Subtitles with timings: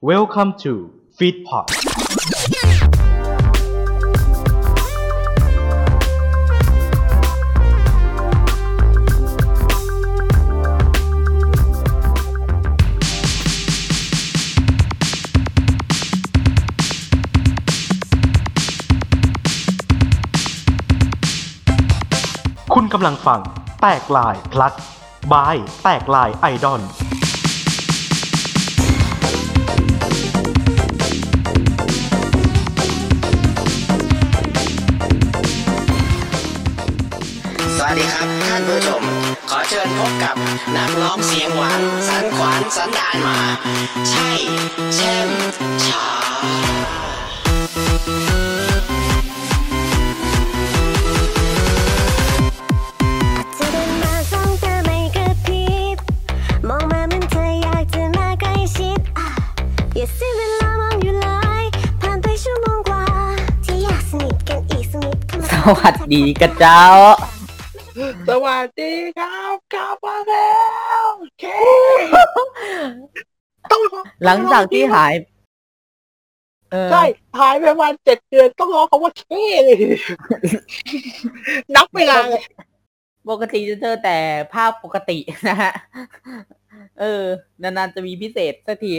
[0.00, 0.72] Welcome to
[1.18, 1.66] Feedpot
[22.74, 23.40] คุณกำลังฟัง
[23.80, 24.74] แตกลาย plus
[25.32, 26.82] บาย แตกลายไอดอล
[38.68, 39.02] ผู้ชม
[39.50, 40.34] ขอเชิญพบกับ
[40.76, 43.38] นักร้องเสียงหวาน สันขวานสันดานมา
[44.08, 44.28] ใช่
[44.94, 45.28] แช่ม
[45.84, 46.04] ชา
[53.54, 55.96] เธอเดินมาสองตาไม่กระพริบ
[56.68, 59.28] มองมาเหมือนเธออยากจะมาใกล้ชิดอะ
[59.96, 61.14] อย่าเสียเวลามองอยู่
[67.27, 75.12] เหลังจากที่หาย
[76.70, 77.02] เออ ใช่
[77.38, 79.24] หายไปประมาณเจ็ดเดือนต้องรอคำว่าเค
[81.74, 82.42] นับเวลาเลย
[83.30, 84.16] ปกติจะเจอแต่
[84.54, 85.72] ภาพปกตินะฮะ
[87.00, 87.22] เออ
[87.62, 88.92] นานๆจะมีพิเศษสักที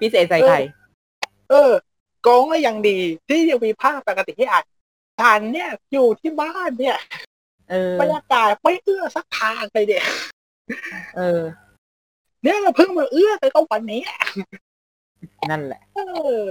[0.00, 0.60] พิเศษใส่ไข่
[1.50, 1.72] เออ
[2.26, 4.64] กองก็ยังดีที่ยังมีภาพปกติให้อ่าน
[5.20, 6.98] ฉันเนี่ยอยู่ที่บ้านเนี่ย
[7.70, 10.04] เออบรรยากาศไม่เอื้อสักทางเลยเนี่ย
[11.16, 11.40] เออ
[12.44, 14.02] เนี่ยเราเพิ่งมาเอื้อไปก็วันนี้
[15.50, 15.98] นั่นแหละเอ
[16.44, 16.46] อ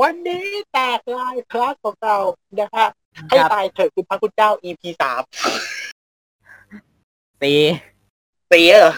[0.00, 2.16] วันนี้แตกลายคลาสของเรา
[2.60, 2.86] นะฮะ
[3.28, 5.22] ให้ครับตายเถิดคุณพระคุณเจ้า EP สาม
[7.42, 7.54] ตี
[8.48, 8.92] เสียเหรอ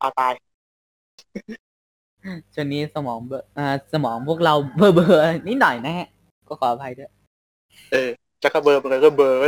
[0.00, 0.32] เอาตาย
[2.54, 6.08] ช่วงนี้สมองเบลออ่าสมองพวกเราเบลอเบลอๆนิดหน่อยนะฮะ
[6.48, 7.10] ก็ขออภัยด้วย
[7.92, 8.10] เออ
[8.42, 9.38] จะกระเบอร์มันก็เบอร์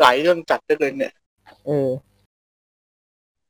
[0.00, 1.12] หลายเรื่องจัดได้เลยเนี่ย
[1.66, 1.88] เออ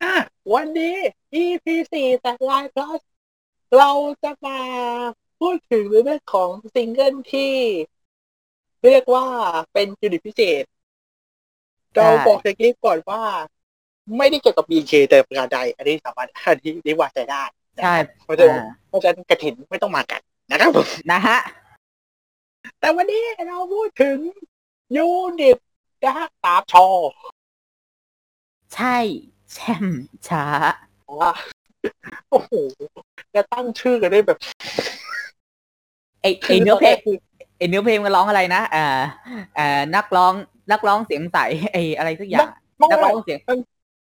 [0.03, 0.15] อะ
[0.55, 0.97] วันนี้
[1.43, 3.01] EP สี่แตกไลน์ plus
[3.79, 3.91] เรา
[4.23, 4.59] จะมา
[5.41, 7.53] พูดถึงเรื่องของซิงเกิลที่
[8.85, 9.27] เรียกว่า
[9.73, 10.65] เป็น unit พิเศษ
[11.95, 13.23] เราใช่บอกในคลิปก่อนว่า
[14.19, 17.43] ไม่ได้เกี่ยวกับ BNK แต่ประการใด อันนี้สามารถอันนี้นี่วางใจได้
[17.79, 20.21] นะใช่เพราะฉะนั้นอ่าเพราะฉะนั้นกระถินไม่ต้องมากัน
[20.51, 21.39] นะครับผมนะฮะ
[22.81, 24.19] แต่วันนี้เราพูดถึง
[24.97, 25.59] unit
[26.05, 26.87] นะฮะตามชอ
[28.75, 28.97] ใช่
[29.55, 29.87] แช่ม
[30.29, 30.45] ช้า
[31.21, 31.33] ว่า
[32.31, 32.53] โอ้โห
[33.35, 34.39] จะตั้งชื่อกันได้แบบ
[36.23, 36.97] ไอไอเนื้อเพลง
[37.59, 38.87] ไอเนื้อเพลงมันร้องอะไรนะอ่า
[39.59, 40.35] อ่านักร้อง
[40.71, 41.39] นักร้องเสียงใส
[41.73, 42.49] ไออะไรสักอย่าง
[42.79, 43.39] ไม่นักร้ไม่องเสียง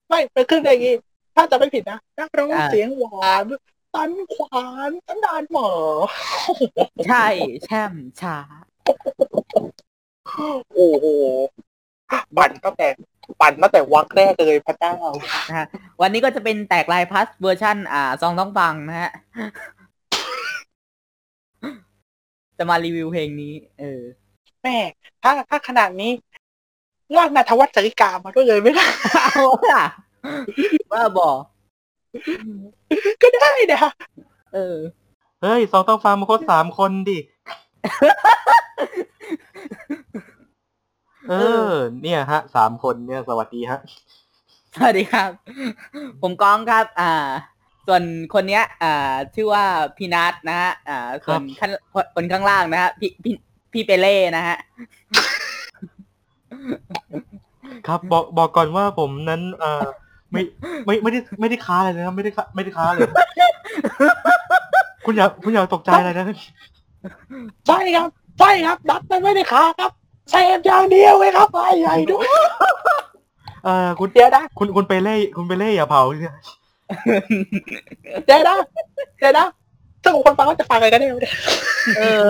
[0.10, 0.96] ไม่เป็นขึ้นอย่างงี้
[1.36, 3.46] ถ้าจะไม่ผิดนะนักร้องอ่าเสียงหวาน
[3.96, 5.70] ตันขวานตันดานหมอ
[7.08, 7.26] ใช่
[7.66, 8.38] แช่มช้า
[10.76, 11.06] โอ้โห
[12.38, 12.88] บั่นตั้งแต่
[13.42, 14.96] ปั่นตั้งแต่วักแรกเลยพระเจ้า
[15.50, 15.68] นะฮะ
[16.02, 19.12] วันนี้ก็จะเป็นแตกลายพัสเวอร์ชันอ่า ซองต้องฟังนะฮะ
[22.58, 24.02] จะมารีวิวเพลงนี้ เออ
[24.64, 24.78] แม่
[25.24, 26.12] ถ้าถ้าขนาดนี้
[27.18, 28.86] ลากนาทวัฒน์จริกามาด้วยเลยไม่ได้
[29.34, 29.86] เอาล่ะ
[30.92, 31.32] ว่าบอ
[33.22, 33.84] ก็ได้นะ
[34.54, 34.78] เออ
[35.42, 37.20] เฮ้ยสองต้องฟังมาครบสามคนดิ
[41.30, 41.34] เอ
[41.70, 43.80] อ เนี่ยฮะสามคนเนี่ยสวัสดีฮะ
[44.76, 45.30] สวัสดีครับ
[46.22, 47.14] ผมก้องครับ อ่า
[47.88, 48.04] ส่วน
[48.34, 49.64] คนเนี้ย อ่า ชื่อว่า
[49.98, 51.72] พี่นัทนะฮะ อ่า ส่วนข้าง
[52.16, 53.34] คนข้างล่างนะฮะพี่พี่
[53.72, 54.58] พี่เปเล่นะฮะ
[57.88, 59.86] ครับ บอกบอกก่อนว่าผมนั้นเอ่อ
[60.32, 60.42] ไม่
[60.86, 63.10] ไม่ไม่ได้ไม่ได้ค้าเลยนะครับไม่ได้ค้าไม่ได้ค้าเลย
[65.06, 66.26] คุณอย่าคุณอย่าตกใจอะไรนะ
[67.68, 68.10] ใช่ครับ
[68.40, 69.92] ใช่ครับนัดมันไม่ได้ขาครับ
[70.30, 72.28] เซฟอย่างเดียวเลยครับไอ้ใหญ่ด้วย
[73.64, 76.36] เอ่อคุณเดี๋ยวนะคุณคุณไปเล่คุณไปเล่อย่าเผาเนี่ย
[78.26, 78.56] เดี๋ยวนะ
[79.20, 79.46] เดี๋ยวนะ
[80.04, 81.12] สรุปคนฟังก็จะฟังอะไรกันเนี่ย
[81.98, 82.26] เออ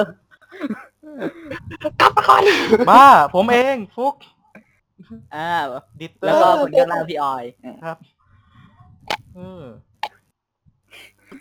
[1.99, 2.41] กลับมาก่อน
[2.89, 4.15] บ้าผมเองฟุก
[5.35, 5.49] อ่า
[5.99, 7.43] ดิเตอแล้วก็ร์คนข้างล่างพี่ออย
[7.83, 7.97] ครับ
[9.35, 9.63] เออ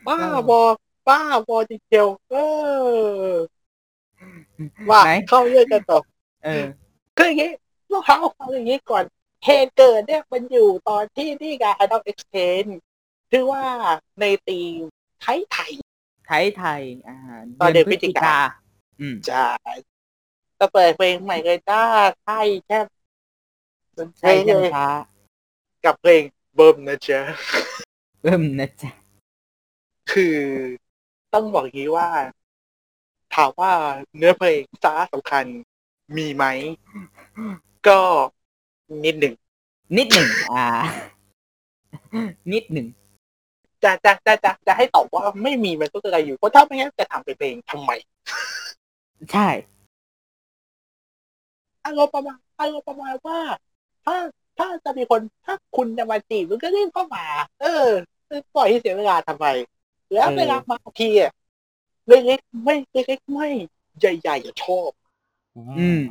[0.07, 0.17] บ้า
[0.49, 0.63] บอ
[1.09, 3.33] บ้าบอจริงเดียวเออ
[4.91, 5.99] ว่าไหนเข้าเรื่องกันต่อ
[6.45, 6.65] เออ
[7.17, 7.51] คืออย่างงี้
[7.93, 9.05] ลูกค้าฟังอย่างงี้ก่อน
[9.45, 12.71] เหตุเกิดเนี่ยมันอยู่ตอนที่นี่ไง Adult Exchange
[13.31, 13.65] ชื่อว่า
[14.21, 14.81] ในตีม
[15.21, 15.73] ไทยไทย
[16.27, 17.17] ไทยไทยอ่า
[17.61, 18.37] ตอนเดือนพฤศจิกา
[19.01, 19.43] อืมจะ
[20.59, 21.83] จะเปิดเพลงใหม่เลยจ้า
[22.25, 22.79] ใช่แค่
[23.95, 24.89] เป็นเพใช่ลงแช่มเลยช้า
[25.85, 26.23] กับเพลง
[26.55, 27.21] เบิ่มนะจ๊ะ
[28.23, 28.91] เริ่มนะจ๊ะ
[30.13, 30.37] คือ
[31.35, 32.09] ต้องบอกอย่างนี้ว่า
[33.35, 33.73] ถามว่า
[34.17, 35.45] เนื้อเพลงสาระสำคัญ
[36.17, 36.45] มีไหม
[37.89, 38.01] ก็
[39.05, 39.35] นิดหนึ่ง
[39.97, 40.67] นิดหนึ่งอ่า
[42.53, 42.87] นิดหนึ่ง
[43.85, 47.91] จะจะจะจะจะให้ตอบว่าไม่มีมันก็กระไรอยู่เพราะถ้าไม่งั้นจะทำเป็นเพลงทำไม
[49.33, 49.49] ใช่
[51.85, 53.41] อารมณ์ประมาณอารมณ์ประมาณว่า
[54.05, 54.17] ถ้า
[54.59, 57.25] ถ้าจะมีคนถ้าคุณจะมาจีบมันก็รีบเข้ามา
[57.61, 57.89] เออ
[58.55, 59.47] ปล่อยให้เสียเวลาทำไม
[60.13, 61.33] แล้วเออเวลามาทีอะ
[62.09, 63.49] เล็กๆไม่เล็กๆไม่
[64.01, 64.91] ใหญ่ๆอะชอบ
[65.57, 66.03] อืม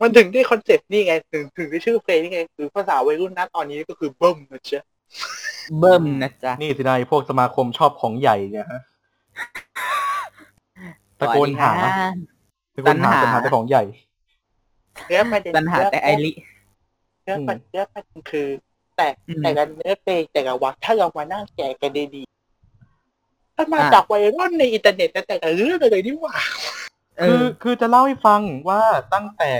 [0.00, 4.84] มันถึงได้ concept นี่ไง ถึงถึงได้ชื่อเพลงนี่ไง คือภาษาวัยรุ่นนะตอนนี้ก็คือเบิ้มนะจ๊ะ
[5.78, 8.80] เบิ้มนะจ๊ะ นี่สินายพวกสมาคมชอบของใหญ่เนี่ยฮะ
[11.20, 11.72] ตะโกนหา
[12.74, 13.82] สวัสดีค่ะตะโกนหาตัณหาตะหาแต่ของใหญ่
[15.06, 16.30] เนื้อประเด็นตันหาแต่ไอริ
[17.24, 18.48] เนื้อประเด็นเนื้อประเด็นคือ
[18.96, 26.67] แต่อืมแต่ละเนื้อเพลงแต่ละวักถ้าเรามานั่งแกะกันดีๆถ้ามาอะจากวัยรุ่นในอินเทอร์เน็ตแต่ละเรื่องเลยนี่หว่าเอ
[27.26, 28.82] คืออคือจะเล่าให้ฟังว่า
[29.14, 29.52] ตั้งแต่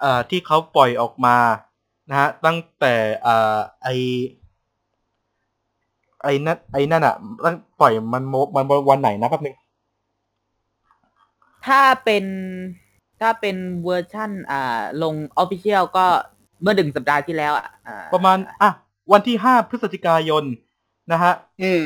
[0.00, 1.36] เอ่อที่เขาปล่อยออกมา
[2.10, 3.88] นะฮะตั้งแต่เอ่อไอ
[6.22, 9.56] ไอ้นั่นไอ้นั่นอะตั้งปล่อยมันโมมันวันไหนนะแป๊บนึง
[11.66, 12.24] ถ้าเป็น
[13.20, 16.06] ถ้าเป็นเวอร์ชั่นอ่าลง official ก็
[16.62, 18.70] เมื่อหนึ่งสัปดาห์ที่แล้วอะอ่าประมาณ อะ
[19.12, 20.44] วันที่ห้าพฤศจิกายน
[21.12, 21.32] นะฮะ
[21.62, 21.82] อืม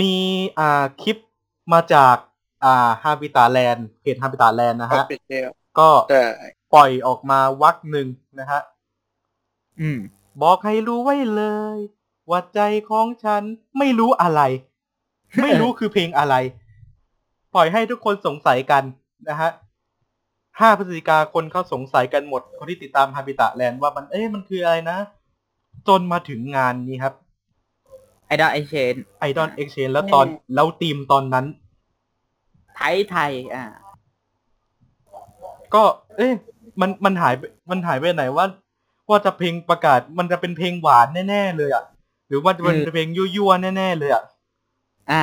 [0.00, 0.14] มี
[0.58, 1.16] อ่าคลิป
[1.72, 2.16] มาจาก
[2.64, 6.20] อ่าฮาบิตาแลนด์เพจฮาบิตาแลนด์นะครัฮะบเดียวก็แต่
[6.74, 8.60] ปล่อยออกมาวักหนึ่งนะฮะ
[9.80, 9.98] อืม
[10.42, 11.44] บอกให้รู้ไว้เล
[11.76, 11.78] ย
[12.30, 12.60] ว่าใจ
[12.90, 13.42] ของฉัน
[13.78, 14.40] ไม่รู้อะไร
[15.40, 16.34] ไม่รู้คือเพลงอะไร
[17.54, 18.84] ปล่อยให้ทุกคนสงสัยกัน
[19.28, 19.50] นะฮะ
[20.60, 24.98] ห้าพฤศจิกาคนเขาสงสัยกันหมด คนที่ติดตามฮาบิตะแลนด์ว่ามันเอ๊ะมันคืออะไรนะ
[25.88, 27.14] จนมาถึงงานนี้ครับ
[28.26, 31.46] ไอดอลไอเชนไอดอลเอ็กชนแล้วตอนแล้วทีมตอนนั้น
[32.76, 33.64] ไทยไทย อ่า
[35.74, 35.82] ก็
[36.16, 36.34] เอ๊ะ
[36.80, 38.46] มันมันหายไปมันหายไปไหนว่า
[39.10, 41.84] ว่าจะเพลงประกาศมันจะเป็นเพลงหวานแน่ๆเลยอะ
[42.28, 44.24] หรือว่าจะเป็นอืมเพลงยั่วๆแน่ๆเลยอะ
[45.10, 45.20] อ่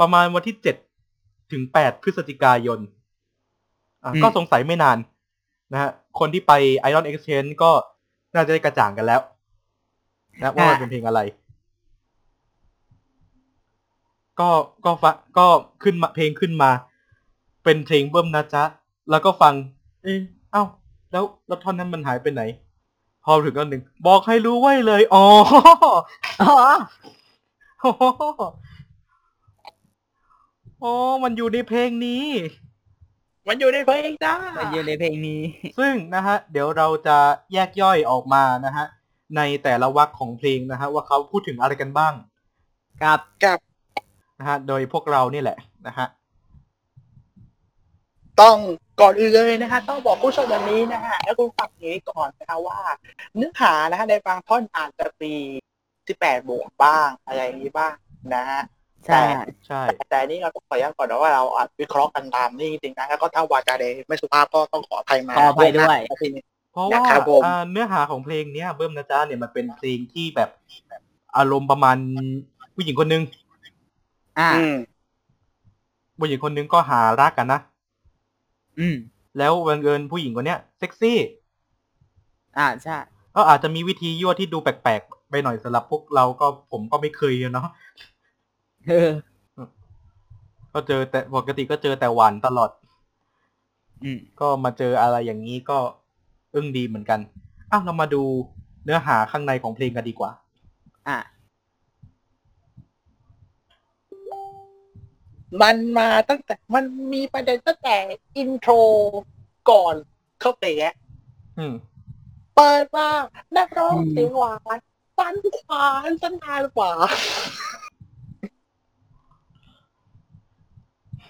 [0.00, 0.76] ประมาณวันที่เจ็ด
[1.52, 2.78] ถึงแปดพฤศจิกายน
[4.04, 4.98] อะอืมก็สงสัยไม่นาน
[5.72, 6.52] นะฮะ คนที่ไป
[6.88, 7.70] Iron Exchange ก็
[8.34, 9.20] น่าจะได้กระจ่างกันแล้ว
[10.42, 11.20] นะว่ามันเป็นเพลงอะไร
[14.40, 14.50] ก็
[14.84, 15.46] ก็ฟังก็
[15.82, 16.70] ขึ้นมาเพลงขึ้นมา
[17.64, 18.64] เป็นเพลงเบิ้มนะจ๊ะ
[19.10, 19.54] แล้วก็ฟัง
[20.02, 20.18] เอ๊ะ
[20.52, 20.62] เอ้า
[21.12, 22.42] แล้วแล้วท่อนนั้นมันหายไปไหน
[23.24, 25.26] พอถึงตอนหนึ่ง บอกให้รู้ไว้เลย อ๋อ
[26.42, 26.54] อ๋อ
[27.80, 28.02] โอ้โห
[30.82, 32.24] อ๋อมันอยู่ในเพลงนี้
[33.48, 35.42] มันอยู่ในเพลงจ้ามันอยู่ในเพลงนี้
[35.78, 37.18] ซึ่งนะฮะ เดี๋ยวเราจะ
[37.52, 38.86] แยกย่อยออกมานะฮะ
[39.36, 42.14] ในแต่ละวรรคของเพลงนะฮะ ว่าเขาพูดถึงอะไรกันบ้าง
[43.02, 43.58] ครับกับ
[44.42, 46.06] นะฮะ โดยพวกเรานี่แหละนะฮะ
[48.40, 48.56] ต้อง
[49.00, 52.78] ก่อนอื่นเลยนะฮะต้องบอกผู้ชมวันนี้นะฮะและคุณฟังอย่างนี้ก่อนนะคะว่า
[53.36, 55.34] เนื้อหานะฮะในบางท่อนอาจจะมี
[55.90, 57.94] 18บวกบ้างอะไรอย่างนี้บ้าง
[58.34, 58.60] นะฮะ
[59.06, 59.22] ใช่
[59.66, 66.42] ใช่ แต่แต่นี่เราต้องขออนุญาตก่อนนะว่าเราอาจวิเคราะห์กันตามนี่จริงๆนะแล้วก็ถ้าวาจาใดไม่สุภาพก็ต้องขออภัยมาขออภัยด้วยนะทีนี้
[66.72, 70.50] เพราะว่านะครับผมอ่าเนื้อหาของเพลงเนี้ยเบิ้มนะจ๊ะเนี่ยมันเป็นเพลงที่แบบ
[71.36, 71.96] อารมณ์ประมาณ
[72.74, 73.22] ผู้หญิงคนนึง
[74.38, 74.76] อ่าอืม
[76.18, 77.60] ผู้หญิงคนนึงก็หารักกันนะ
[78.78, 78.96] อืม
[79.38, 81.18] แล้วบังเอิญผู้หญิงคนเนี้ยเซ็กซี่
[82.58, 82.96] อ่าใช่
[83.36, 87.68] ก็อาจจะมีวิธียั่วที่ดูแปลกๆไปหน่อยสำหรับพวกเราก็ผมก็ไม่เคยอะเนาะ
[88.88, 89.10] เออ
[90.72, 92.70] ก็เจอแต่ปกติก็เจอแต่หวานตลอด
[94.04, 95.78] อืมก็มาเจออะไรอย่างนี้ก็
[96.54, 97.20] อึ้งดีเหมือนกัน
[97.70, 98.22] อ้าวเรามาดู
[98.84, 100.30] เนื้อหาข้างในของเพลงกันดีกว่า
[101.08, 101.18] อ่า
[105.60, 107.96] มันมาตั้งแต่มันมีประเด็นตั้งแต่
[108.36, 108.72] อินโทร
[109.70, 109.94] ก่อน
[110.40, 110.94] เข้าไปแกะ
[111.58, 111.74] อืม
[112.56, 113.08] เปิดมา
[113.56, 114.78] นักร้องอืมเสียงหวาน
[115.18, 117.16] สันขวานสันนานหวาน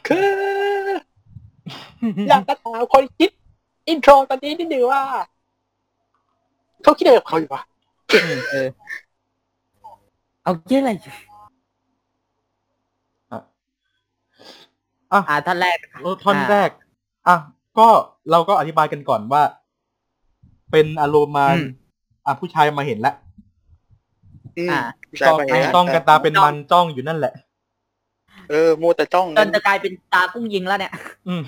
[0.07, 0.31] คือ
[2.29, 3.31] อยากจะถามคนคิด
[3.89, 5.03] อินโทรตอนนี้นิดนึงว่า
[6.83, 7.63] เขาคิดอะไรกับเขาอยู่วะ
[8.51, 8.69] เออ
[10.43, 11.32] เอาเยอะอะไรอะ
[15.13, 16.71] อ่าท่านแรกเออท่อนอ่าแรก
[17.29, 17.37] อะ
[17.79, 17.89] ก็
[18.31, 19.43] เราก็อธิบายกันก่อนว่า
[20.71, 21.67] เป็นอารมณ์มาอืม
[22.27, 23.15] อะผู้ชายมาเห็นแล้ว
[24.71, 27.33] อ่าผู้ชายจ้องมาเห็นแล้วจ้องกันตาเป็นมันจ้องอยู่นั่นแหละ
[28.51, 30.93] เออมัวแต่จ้องจนจะกลายเป็นตากุ้งยิงแล้วเนี่ย
[31.29, 31.43] อืม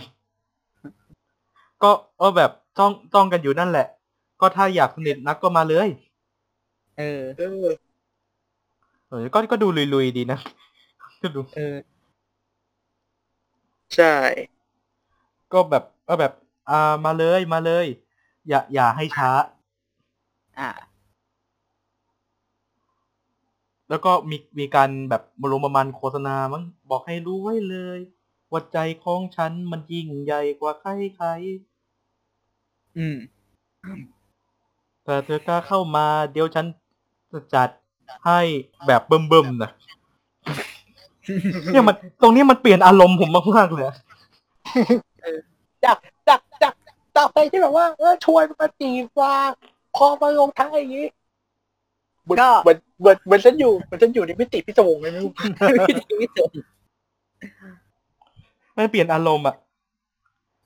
[1.82, 3.86] ก็เออแบบจ้องจ้องกันอยู่นั่นแหละ
[4.40, 5.88] ก็ถ้าอยากสนิทนักก็มาเลย
[6.98, 7.68] เออ เออ
[9.08, 10.38] เออก็ก็ดูลุยๆดีนะ
[11.36, 11.74] ดู เออ
[13.94, 14.04] ใช่
[15.52, 16.32] ก็แบบก็แบบ
[16.70, 17.86] อ่ามาเลยมาเลย
[18.48, 19.30] อย่าอย่าให้ช้า
[20.58, 20.68] อ่า
[23.88, 27.98] แล้วก็มีมีการแบบมาลงประมาณโฆษณามั้งบอกให้รู้ไว้เลย
[28.50, 31.28] ว่าใจของฉันมันยิ่งใหญ่กว่าใครใคร
[32.96, 36.66] อืมๆแต่เธอกล้าเข้ามาเดี๋ยวฉัน
[37.32, 37.68] จะจัด
[38.26, 38.40] ให้
[38.86, 39.70] แบบเบิ่มๆนะ
[41.72, 43.96] เนี่ยมันตรงนี้มันเปลี่ยนอารมณ์ผมมากๆเลยอะ
[45.84, 45.96] จาก
[46.28, 46.74] จากจาก
[47.16, 49.34] จากไปที่แบบว่าเออชวนมาจีบว่า
[49.96, 51.06] พอมาลงท้ายอย่างนี้
[52.24, 55.32] เหมือนก็เหมือนเหมือนเหมือนฉันอยู่เหมือนฉันอยู่ในมิติพิศวงเลยไม่รู้
[56.22, 56.64] วิจารณ์
[58.76, 59.56] มันเปลี่ยนอารมณ์อะ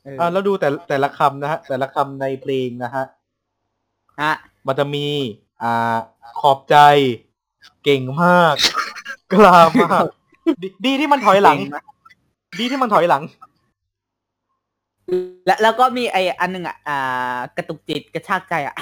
[0.05, 3.05] เอออ่าแล้วดูแต่แต่ละคำนะฮะ แต่ละคำในเพลงนะฮะ
[4.23, 4.33] ฮะ
[4.67, 5.07] มันจะมี
[5.63, 5.97] อ่า
[6.41, 6.77] ขอบใจ
[7.85, 8.55] เก่งมาก
[9.33, 10.07] กล้ามาก
[10.63, 11.59] ดีดีที่มันถอยหลัง
[12.59, 13.23] ดีที่มันถอยหลัง
[15.47, 18.77] แล้วแล้วก็มีไออันหนึ่งอะอ่ากระตุกจิตกระชากใจอะ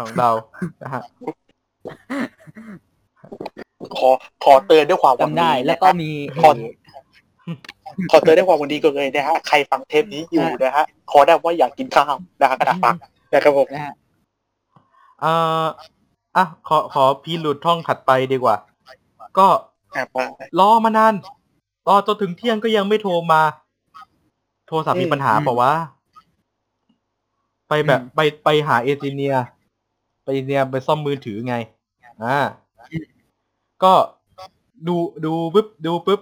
[0.00, 0.30] ของเรา
[0.82, 1.02] นะฮะ
[3.96, 4.10] ขอ
[4.44, 6.10] ขอเตือนด้วยความหวังจำได้ดีแล้วก็นะฮะมี
[6.40, 6.50] ขอ
[8.10, 12.94] ขอเตือนด้วยความหวังดีก่อนเลยนะฮะใครฟังเทปนี้อยู่นะฮะขอได้ว่าอยากกินข้าวนะฮะกระดาษฟัง
[13.32, 13.94] นะครับผม นะฮะ
[15.24, 15.66] อ่า
[16.36, 18.56] อะขอขอพี่หลุดท่องถัดไปดีกว่า
[19.38, 19.48] ก็
[19.94, 20.16] อะไป
[20.60, 21.14] รอมานาน
[21.88, 23.42] รอจนถึงเที่ยงก็ยังไม่โทรมา
[24.66, 25.72] โทรศัพท์มีปัญหาเปล่าวะ
[27.68, 29.34] ไปแบบไปไปหาเอจิเนีย
[30.22, 31.54] ไปเอเนียไปซ่อมมือถือไง
[32.22, 32.38] อ่า
[33.82, 33.92] ก็
[34.86, 36.20] ดูดูปุ๊บดูปุ๊บ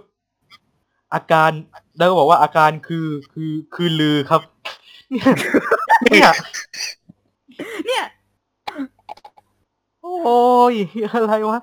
[1.14, 1.50] อาการ
[1.96, 4.42] แล้วก็บอกว่าอาการคือคือคือลือครับ
[6.10, 6.30] เนี่ย
[7.86, 8.04] เนี่ย
[10.02, 10.40] โอ้
[10.72, 10.74] ย
[11.12, 11.58] อะไรวะ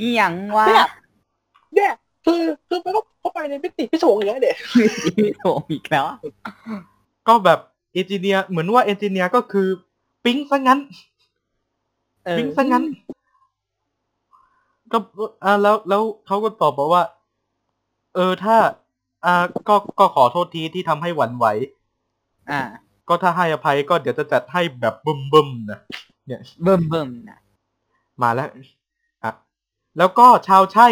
[0.00, 0.86] อีหยังวะเนี่ย
[1.74, 1.92] เนี่ย
[2.24, 4.52] คือคือมันก็เข้าไปในมิติพิศวงอย่างเงี้ยเด็
[5.38, 6.18] โถอีกแล้วอะ
[7.28, 7.58] ก็แบบ
[7.92, 9.68] เอนจิเนียร์เหมือนว่าเอนจิเนียร์ก็คือ
[10.24, 10.80] ปิ๊งซะงั้น
[12.24, 12.84] เออปิ๊งซะงั้น
[14.92, 14.98] ก็
[15.44, 17.02] อ่าแล้วแล้วเขาก็ตอบบอกว่า
[18.14, 18.56] เออถ้า
[19.24, 21.46] อ่าก็ก็ขอโทษทีที่ทำให้หวั่นไหว
[22.50, 22.60] อ่า
[23.08, 25.80] ก็ถ้าให้อภัยก็เดี๋ยวจะจัดให้แบบบึมบึมๆนะ
[26.62, 27.38] เบิ่มเบิ่มนะ
[28.22, 28.79] มาแล้วอะ
[29.98, 30.88] แล้วก็ชาวใช่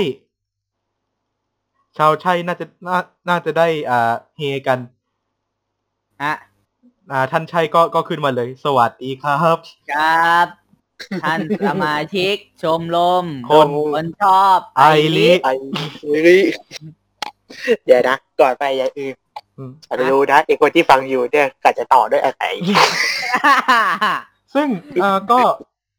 [1.99, 4.79] ชาวใช่น่าจะน่าน่าจะได้อ่าเฮกัน
[6.23, 6.33] อะ
[7.11, 9.57] อ่าท่านชัยก็ก็ขึ้นมาเลย สวัสดีครับ
[9.93, 10.47] ครับ
[11.23, 14.83] ท่านสมาชิก ชมรมคน คนชอบไอ
[15.17, 16.43] ริไอ้นี่
[17.85, 19.15] เดี๋ยวนะ ก่อนไปอย่างอื่น
[19.59, 22.43] อืมอาจจะรู้นะไอ้คนที่ฟังอยู่เนี่ยก็จะต่อด้วยอะไร
[24.55, 24.69] ซึ่ง
[25.03, 25.41] อ่าก็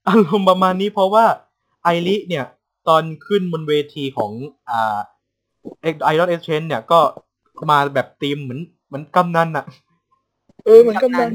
[0.07, 1.25] อารมณ์ประมาณนี้เพราะว่า
[1.83, 2.45] ไอริเนี่ย
[2.89, 4.31] ตอนขึ้นบนเวทีของ
[4.69, 4.99] อ่า
[5.81, 6.99] เอ็กไอรอนเอเชนเนี่ยก็
[7.71, 9.65] มาแบบธีมเหมือนเหมือนกำนันอะ
[10.65, 11.29] เออมันก็มัน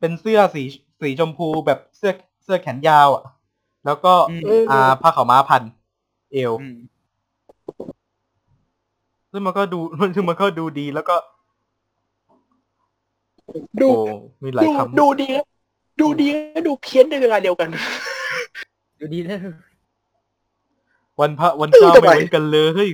[0.00, 0.62] เป็นเสื้อสี
[1.00, 3.24] สีชมพูแบบเสื้อเสื้อแขนยาวอะ
[3.86, 5.62] แล้วก็อืมเอออ่าผ้าขาวม้าพัน
[6.32, 6.76] เอวอืม
[9.32, 9.80] ซึ่งมันก็ดู
[10.14, 11.16] ซึ่งมันก็ดูดีแล้วก็
[13.82, 13.96] ดูโอ้
[14.44, 15.46] มีหลายดูคำดูดีแล้ว
[16.00, 17.68] ดูดีแล้วดูเพี้ยนในเวลาเดียวกัน
[19.00, 19.38] ดูดีแล้ว
[21.20, 22.88] วันพระวันเจ้าเออทำไมไม่เหมือนกันเลย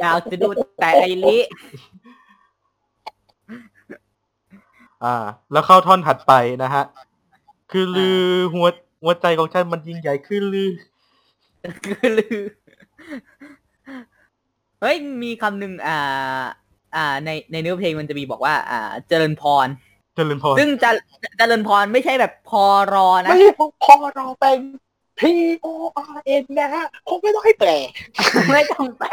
[0.00, 0.48] อยากจะดู
[0.80, 1.38] แต่ไอริ
[5.04, 5.16] อ่า
[5.52, 6.84] แล้วเข้าท่อนถัดไปนะฮะ
[7.70, 8.22] คือลือ
[8.54, 8.66] หัว
[9.02, 10.70] หัวใจของฉันมันยิ่งใหญ่คือลือ
[11.84, 12.38] คือลือ
[14.80, 16.42] เฮ้ย มีคำหนึ่งอ่า
[16.96, 19.66] อ่า ในในเนื้อเพลงมันจะมีบอกว่า อ่า เจริญพร
[20.16, 20.90] เจริญพร ซึ่งจะ
[21.38, 23.52] เจริญพรไม่ใช่แบบพอรอนะ ไม่ใช่
[23.84, 24.58] พอรอเป็น
[25.18, 25.20] P
[25.64, 25.66] O
[26.14, 27.70] R N นะฮะคงไม่ต้องให้แปล
[28.52, 29.10] ไม่ต้องแปล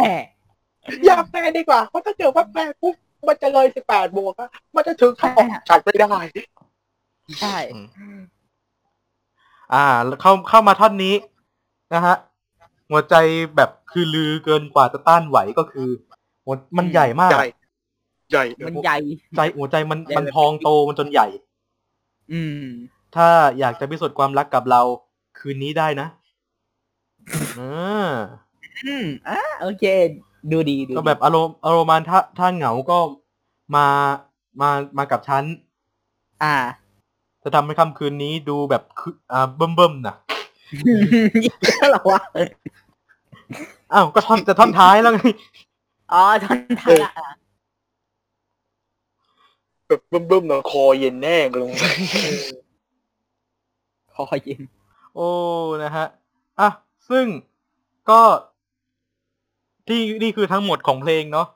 [1.06, 2.96] อย่าแปลดีกว่าเพราะถ้าเกิดว่าแปลปุ๊บ
[3.28, 6.12] มันจะเลยสิบแปดบวกอะมันจะถึงคำออกฉันไม่ได้
[7.40, 7.58] ใช่
[9.74, 11.16] อ่าแล้วเข้าเข้ามาท่อนนี้
[11.94, 12.16] นะฮะ
[12.90, 13.16] หัวใจ
[13.56, 15.90] แบบคือลือเกินกว่าจะต้านไหวก็คือ
[16.46, 17.48] หัวมันใหญ่มากใหญ่
[18.32, 18.98] ใหญ่มันใหญ่
[19.36, 21.28] ใจหัวใจมันใหญ่มันแบบพองโตมันจนใหญ่
[22.32, 22.66] อืม
[23.16, 23.28] ถ้า
[23.60, 24.82] อยากจะพิสูจน์ความรักกับเรา
[25.38, 26.08] คืนนี้ได้นะ
[27.60, 28.10] อ่า
[28.86, 29.84] อืมอะโอเค
[30.52, 32.98] ดูดีดูดีก็แบบอารมณ์อารมณ์ประมาณถ้าถ้าเหงาก็
[33.76, 33.88] มา
[34.62, 35.44] มามากับฉัน
[36.44, 36.56] อ่า
[37.44, 40.16] จะทำให้ค่ำคืนนี้ดูแบบคืออ่าเบิ่มเบิ่มๆนะ
[41.90, 42.20] เหรอวะ
[43.94, 45.20] อ้าวก็ท่อนจะท่อนท้ายแล้วไง
[46.12, 47.30] อ๋อท่อนท้ายละอะ
[49.88, 51.70] แบบบึ้มๆหน่อยคอเย็นแน่ลง
[54.16, 54.62] คอเย็น
[55.16, 55.28] โอ้
[55.84, 56.06] นะฮะ
[56.60, 56.70] อะ
[57.10, 57.26] ซึ่ง
[58.10, 58.22] ก็
[59.88, 61.48] ที่นี่คือทั้งหมดของเพลงเนาะ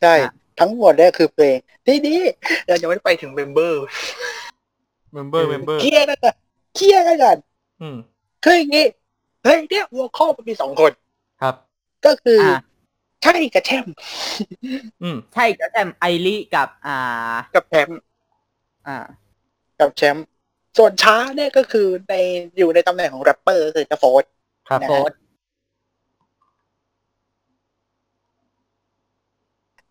[0.00, 2.18] ใช่อะทั้งหมดเนี่ยคือเพลงทีนี้
[2.66, 6.36] เรายังไม่ได้ไปถึง member member member เคลียร์กันก่อน
[6.76, 7.36] เคลียร์กันก่อน
[7.80, 7.96] อืม
[8.44, 8.86] คืออย่างงี้
[9.42, 10.92] เพลงเนี่ยหัวข้อมันมีสองคน
[11.42, 11.54] ครับ
[12.06, 12.60] ก็คือออะ
[13.22, 13.94] ใช่กับแชมป์
[15.02, 16.96] อืมใช่ก็แซมไอรีกับ อ่า
[17.54, 18.00] กับแชมป์
[18.86, 18.96] อ่า
[19.80, 20.26] กับแชมป์
[20.78, 22.14] ส่วนช้าเนี่ยก็คือใน
[22.58, 24.30] อยู่ในตำแหน่งของแรปเปอร์ก็คือจะโฟร์
[24.68, 25.18] ครับนะโพสต์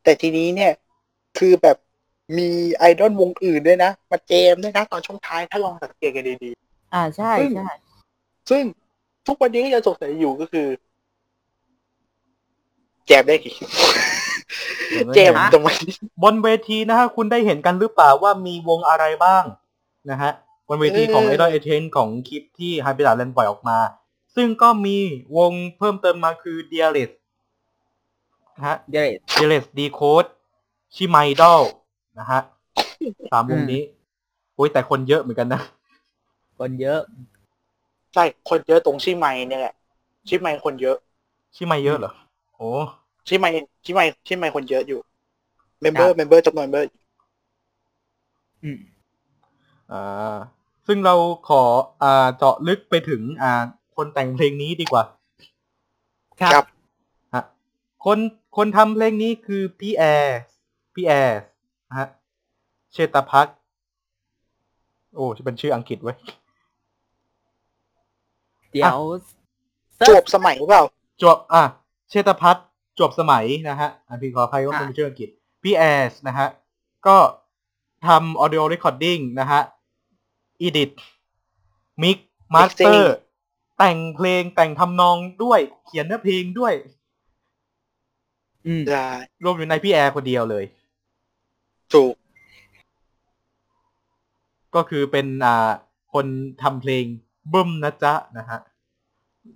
[0.03, 0.71] แต่ทีนี้เนี่ย
[1.39, 1.77] คือแบบ
[2.37, 6.51] มีไอดอลวงอื่นด้วยนะ มาแจมด้วยนะ ตอนช่วงท้ายถ้าลองสังเกตกันดี
[6.93, 8.63] อ่าใช่ซึ่งใช่ๆซึ่ง
[9.27, 10.67] ทุกวันนี้ก็ยังสงสัยอยู่ก็คือ
[13.05, 13.55] แจมได้กี่
[15.15, 15.93] เจมตรงนี้
[16.23, 19.43] บนเวทีนะฮะ คุณได้เห็นกันหรือเปล่าว่ามีวงอะไรบ้าง
[20.09, 20.31] นะฮะ
[20.69, 23.77] บนเวทีของเอไออดอลเอเทนของคลิปที่ไฮเปอร์ดาแลนปล่อยออกมา
[24.35, 24.97] ซึ่งก็มี
[25.37, 27.09] วงเพิ่มเติมมาคือ d ดียร์เลส
[28.55, 30.25] นะฮะเดี๋ยวเดเลสดีโคด
[30.95, 31.61] ชิไมดอล
[32.19, 32.41] นะฮะ
[33.31, 33.81] สามวงนี้
[34.55, 35.61] โอ้ยแต่คนเยอะเหมือนกันนะ
[36.59, 36.99] คนเยอะ
[38.13, 39.73] ใช่คนเยอะตรงชิไมเนี่ยแหละ
[40.27, 40.97] ชิไมคนเยอะ
[41.55, 42.11] ชิไมเยอะเหรอ
[42.55, 42.69] โอ้
[43.27, 43.45] ชิไม
[43.85, 44.99] ชิไมชิไมคนเยอะอยู่
[45.81, 46.87] member member จำนวน member
[48.63, 48.79] อืม
[49.91, 50.37] อ่า
[50.91, 51.15] ซึ่งเรา
[51.49, 51.63] ขอ
[52.03, 53.51] อ่าเจาะลึกไปถึงอ่า
[53.95, 55.03] คนแต่งเพลงนี้ดีกว่า
[56.41, 56.65] ครับ
[57.33, 57.43] ฮะ
[58.05, 58.17] คน
[58.57, 60.39] คนทำเพลงนี้คือพี่แอร์
[60.93, 61.39] พี่แอร์
[61.89, 62.07] นะฮะ
[62.93, 63.47] เชตพัก
[65.15, 66.17] โอ้จะเป็นชื่ออังกฤษไว้ย
[68.71, 68.99] เดี๋ยว
[70.07, 70.83] จวบสมัยหรือเปล่า
[71.21, 71.63] จวบอะ
[72.09, 72.67] เชตพัฒน์
[72.97, 75.29] จวบสมัยนะฮะอะพี่ขออภัยว่าอะเป็นชื่ออังกฤษ
[75.63, 76.47] พี่แอสนะฮะ
[77.07, 77.17] ก็
[78.07, 79.61] ทำ audio recording นะฮะ
[80.65, 80.91] edit
[82.01, 82.17] mix
[82.53, 83.01] master
[83.77, 86.73] แต่งเพลงแต่งทำนองด้วย เขียนเนื้อเพลงด้วย
[88.65, 89.07] อืมใช่
[89.43, 90.65] รวมอยู่ในพี่แอร์คนเดียวเลย
[91.93, 92.13] ถูก
[94.75, 95.69] ก็คือเป็นอ่า
[96.13, 96.25] คน
[96.61, 97.05] ทำเพลง
[97.53, 98.59] บึ้มนะจ๊ะนะฮะ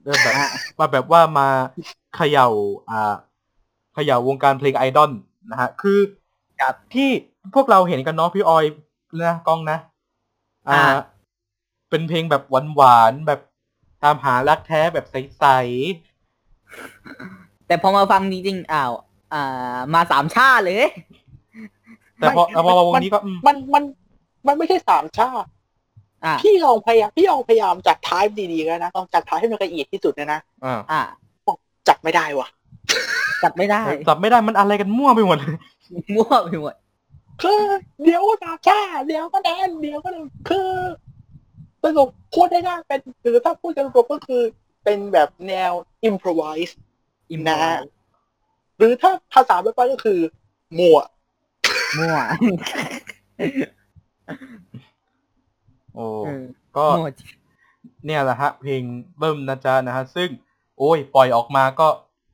[0.04, 0.36] เริ่มแบบ
[0.80, 1.47] มาแบบว่ามา
[2.15, 2.47] เขย่า
[2.89, 3.15] อ่า
[3.93, 5.12] เขย่าวงการเพลงไอดอล
[5.51, 5.99] นะฮะ คือ
[6.62, 7.10] ครับที่
[7.56, 8.65] พวกเราเห็นกันเนาะพี่ออย
[9.25, 9.78] นะกล้องนะ
[10.69, 11.02] อ่าอ่า
[11.89, 12.43] เป็นเพลงแบบ
[12.76, 13.39] หวานๆแบบ
[14.04, 15.45] ตามหารักแท้แบบใส
[17.67, 18.93] แต่พอมาฟังจริงๆอ้าว
[19.34, 23.84] อ่า มาสามชาติเลยๆแต่พอแต่พอมาวงนี้ก็อืมมันมัน
[24.47, 25.49] มันไม่ใช่สามชาติ
[26.26, 31.02] อ่าพี่ลองพยายามพี่ลองพยายามจัดท้ายดีๆแล้วนะลองจัดท้ายให้มันละเอียดที่สุดนะนะอ่าอ่า
[31.88, 32.47] จัดไม่ได้ว่ะ
[33.43, 35.58] จัดไม่ได้จับไม่ได้มันอะไรกันมั่วไปหมดเลย
[36.15, 36.73] มั่วไปหมด
[37.41, 37.62] คือ
[38.04, 40.69] เดี๋ยวก็สามชาติเดี๋ยวก็แดนเดี๋ยวก็เลยคือ
[41.84, 44.41] สรุปพูดได้ง่ายเป็นหรือถ้าพูดกันรวมก็คือ
[44.84, 45.72] เป็นแบบแนว
[46.10, 46.74] improvise
[47.32, 47.58] อิมนะ
[48.78, 50.19] หรือถ้าภาษาไปก็คือ
[50.80, 51.00] มั่ว
[52.00, 52.17] มั่ว
[55.96, 56.43] โอ้เออ
[56.78, 57.34] ก็มั่วจริง
[58.06, 58.82] เนี่ยแหละฮะ เพลง
[59.17, 60.30] เบิ่มนะจ๊ะนะฮะ ซึ่ง
[60.78, 61.88] โอ้ย ปล่อยออกมาก็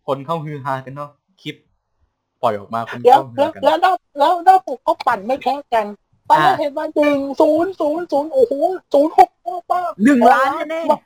[0.07, 1.18] คนเข้าฮือฮากันเนาะคลิ
[2.41, 5.85] ปปล่อยออกมาคนเดี๋ยวเข้าฮือแล้วฮากันแล้วแล้วแล้วแล้วผมก็ปั่นไม่แพ้กัน
[6.29, 8.53] ตอนแรกเห็นว่าหนึ่งศูนย์ศูนย์ศูนย์โอ้โห
[8.93, 9.29] ศูนย์หก
[9.71, 10.97] มากหนึ่งล้านแน่มา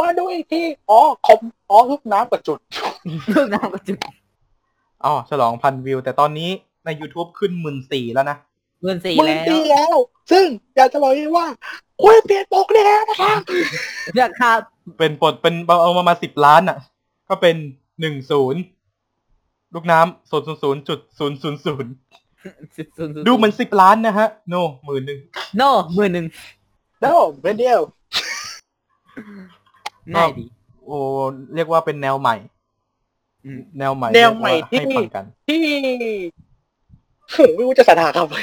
[0.00, 3.98] มาดูอีกทีอ๋อคอมอ๋อลูกน้ำกระจุดๆลูกน้ำกระจุก
[5.04, 6.50] อ๋อฉลองพันวิว แต่ตอนนี้
[6.84, 8.36] ใน YouTube ขึ้นหมื่นสี่แล้วนะ
[8.82, 9.96] เงินสี่มึงแล้วดีแล้ว
[10.30, 11.46] ซึ่งอยากจะบอกเลยว่า
[12.02, 13.38] คุยเปลี่ยนปกแล้วนะครับ
[14.20, 14.50] ราคา
[14.98, 16.78] เป็นปลดเป็นเอามามาสิบล้านอะ
[17.28, 17.56] ก็เป็น
[18.00, 18.60] หนึ่งศูนย์
[19.74, 21.92] ลูกน้ำศูนย์ศูนย์ศูนย์จุดศูนย์ศูนย์ศูนย์
[23.26, 24.54] ดูเหมือนสิบล้านนะฮะ โน
[24.84, 25.20] หมื่นหนึ่ง
[25.56, 26.26] โน่มือหนึ่ง
[27.00, 27.80] แล้วเป็นเดียว
[30.14, 30.44] ง่ายดี
[30.86, 30.98] โอ้
[31.54, 32.36] เรียกว่าเป็นแนวใหม่
[33.44, 35.60] อืมแนวใหม่แนวใหม่เรียกาที่ให้ฟังกันที่
[37.34, 38.36] ผมไม่รู้จะสรรหาคำอะไร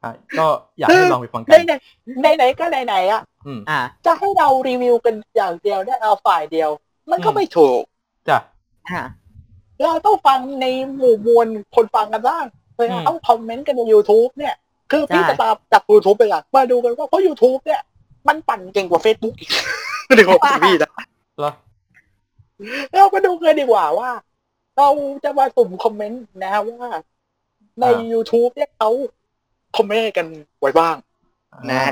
[0.00, 0.46] ใช่ก็
[0.78, 1.72] อยากให้ลองไปฟังกัในนไหน
[2.22, 6.70] ในไหนก็ไหนไหนๆอะอืมอ่าจะให้เรารีวิวกันอย่างเดียวได้เอาฝ่ายเดียว
[7.10, 7.80] มันก็อืมไม่ถูก
[8.28, 8.38] จ้ะ
[8.90, 9.02] อ่า
[9.82, 12.44] เราต้องฟังในหมู่มวลคนฟังกันบ้าง
[12.76, 14.54] เลยอืมต้องคอมเมนต์กันใน YouTube เนี่ย
[14.90, 17.80] คือพี่ใช่จะตามจาก YouTube ไปอะมาดูกันว่าเพราะ YouTube เนี่ย
[18.28, 19.50] มันปั่นเก่งกว่า Facebook อีก
[20.16, 20.90] ในความคิดพี่นะ
[21.38, 21.52] เหรอ
[22.92, 24.10] เรามาดูกันดีกว่าว่า
[24.76, 24.88] เรา
[25.24, 26.90] จะมาสุ่มคอมเมนต์นะว่า
[27.80, 28.90] ในอ่า YouTube เนี่ยเขา
[29.76, 30.26] คอมเมนต์กัน
[30.60, 30.96] ไว้บ้าง
[31.70, 31.82] นะ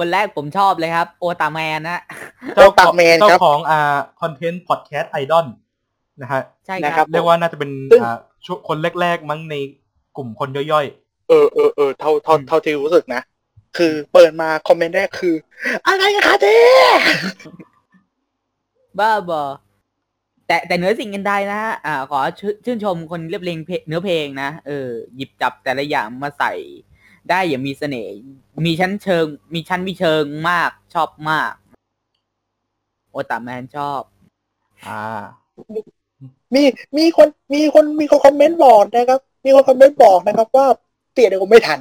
[0.00, 2.00] คนแรกผมชอบเลยครับ โอตาแมนนะ
[2.54, 5.46] เจ้าโอตาของแมนครับเจ้าของอ่าคอนเทนต์พอดแคสต์ไอดอล
[6.22, 9.54] นะฮะใช่นะคครัรับบเรียกว่าน่าจะเป็นซึ่งอ่าช่วงคนแรกๆมั้งใน
[10.16, 10.86] กลุ่มคนย่อย
[11.28, 13.22] เออเออเออเท่าเท่าเท่าที่รู้สึกนะ
[13.76, 15.34] คือเปิดมาคอมเมนต์แรกคือ
[15.86, 16.56] อะไรกันคะเจ๊
[18.98, 19.42] บ้าบอ
[20.46, 26.52] แต่แต่เหนือสิ่งอื่นใดนะฮะอ่าขอชื่นชื่นชมคนเรียบเรียงเพลงเนื้อเพลงนะ เออ หยิบจับแต่ละอย่างมาใส่
[27.30, 28.12] ได้อย่างมีเสน่ห์
[28.66, 31.52] มีชั้นเชิง มีชั้นมีเชิงมากชอบมาก
[33.10, 34.02] โอตาแมนชอบ
[34.86, 35.02] อ่า
[36.54, 36.62] มี
[36.96, 40.66] มีคนมีคนมีคนคอมเมนต์บอกนะครับ มีคนคอมเมนต์บอกนะครับ ว่า
[41.12, 41.78] เตียเดี๋ยวก็ไม่ทัน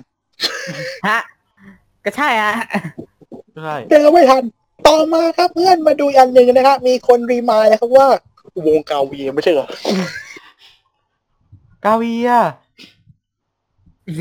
[1.08, 1.20] ฮะ
[2.06, 2.56] ก็ใช่ฮะ
[3.56, 4.44] ใช่เดี๋ยวก็ไม่ทัน
[4.88, 8.08] ต่อมาครับเพื่อนมาดูอีกอันหนึ่งนะครับมีคนรีมายด์นะครับว่า
[8.68, 9.68] วงกาวีไม่ใช่เหรอ
[11.86, 12.32] กาเวีย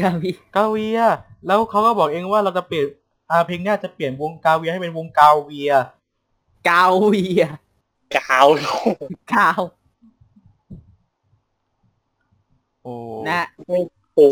[0.01, 1.01] ยาพี่กาเวีย
[1.47, 2.87] แล้วเขาก็บอกเองว่าเราจะเปลี่ยน
[3.31, 5.73] อ่าเพลงเนี้ยจะเปลี่ยนวงกาเวียให้เป็นวงกาเวีย
[6.69, 7.45] กาวเวีย
[8.17, 8.47] กาว
[9.35, 9.61] กาว
[12.83, 12.95] โอ้
[13.29, 14.27] นะโอ้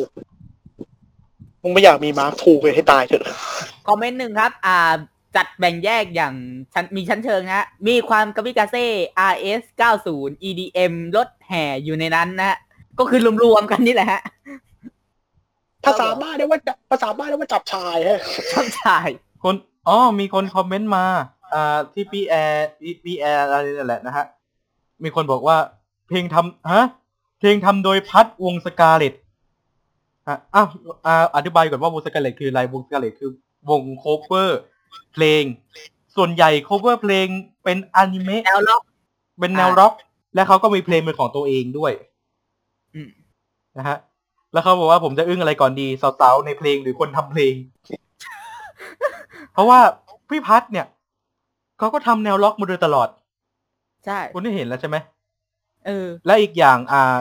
[1.63, 3.25] มึงไม่อยากมีมาร์คทูเลยให้ตายเถอะ
[3.87, 4.93] คอมเมนต์หนึ่งครับ อ่า
[5.37, 6.35] จัดแบ่งแยกอย่าง
[6.75, 8.87] ชั้นมีชั้นเชิงนะฮะมีความกาวิกาเซ่
[9.33, 9.63] RS
[10.07, 12.59] 90 EDM รถแห่อยู่ในนั้นนะฮะ
[12.99, 14.21] ก็คือรวมๆกันนี่แหละฮะ
[15.87, 16.59] ภาษาบ้านเรียกว่า
[16.91, 18.21] ภาษาบ้านเรียกว่าจับฉ่ายฮะ
[18.53, 19.09] จับฉ่าย
[19.43, 19.55] คน
[19.89, 21.05] อ๋อมีคนคอมเมนต์มา
[21.55, 24.25] อ่าที่พี่แอร์พี่พี่แอร์อะไรนั่นแหละนะฮะ
[25.03, 25.57] มีคนบอกว่า
[26.09, 26.85] เพลงทำฮะ
[27.39, 29.15] เพลงทำโดยพัดวงสกาเลต
[30.27, 30.67] อะอ้าว
[31.07, 33.31] อ่าอธิบายก่อนว่าวงสกาเลตคืออะไรวงสกาเลตคือ
[33.71, 34.61] วง cover
[35.15, 35.43] เพลง
[36.17, 37.27] ส่วนใหญ่ cover เพลง
[37.65, 38.83] เป็นอนิเมะแนวร็อก
[39.41, 39.95] เป็นแนวอ่าร็อก
[40.35, 41.93] และเขาก็มีเพลงเป็นของตัวเองด้วย
[42.95, 43.09] อืม
[43.79, 43.97] นะฮะ
[44.53, 45.87] แล้วเขาบอกว่าผมจะอึ้งอะไรก่อนดี
[46.21, 47.55] สาวๆในเพลงหรือคนทำเพลง
[49.53, 49.81] เพราะว่า
[50.29, 50.87] พี่พัดเนี่ย
[51.79, 53.09] เขาก็ทำแนวร็อกมาโดยตลอด
[54.07, 54.97] ใช่ คุณได้เห็นแล้วใช่ไหม
[55.87, 57.17] เออ และอีกอย่างอ่า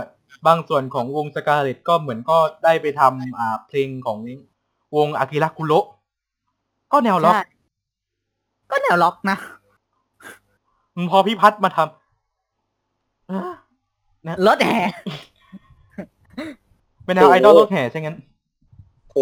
[0.47, 4.19] บางส่วนของวงสกาเลตก็เหมือนก็ได้ไปทำอ่าเพลงของ
[4.95, 5.85] วงอากิระคุโระ
[6.91, 7.43] ก็แนวล็อกใช่
[8.71, 9.38] ก็แนวล็อกนะ
[11.11, 14.79] พอพี่พัดมาทำอะรถแห่
[17.05, 18.17] เป็นแนวไอดอลรถแห่ใช่งั้น
[19.09, 19.15] โห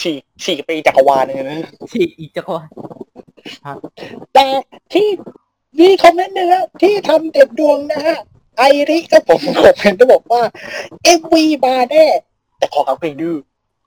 [0.00, 1.58] ฉีกฉีกไปจักรวาลเลยนะ
[1.92, 2.68] ฉีกอีกจักรวาล
[4.34, 4.46] แต่
[4.92, 5.06] ที่
[5.80, 8.18] มีคอมเมนต์หนึงฮะที่ทำเด็ดดวงนะฮะ
[8.58, 10.42] ไอริครับผมคอมเมนต์จะบอกว่า
[11.04, 12.04] เอ็มวีมาแน่
[12.58, 13.36] แต่ขอกับเพลงดื้อ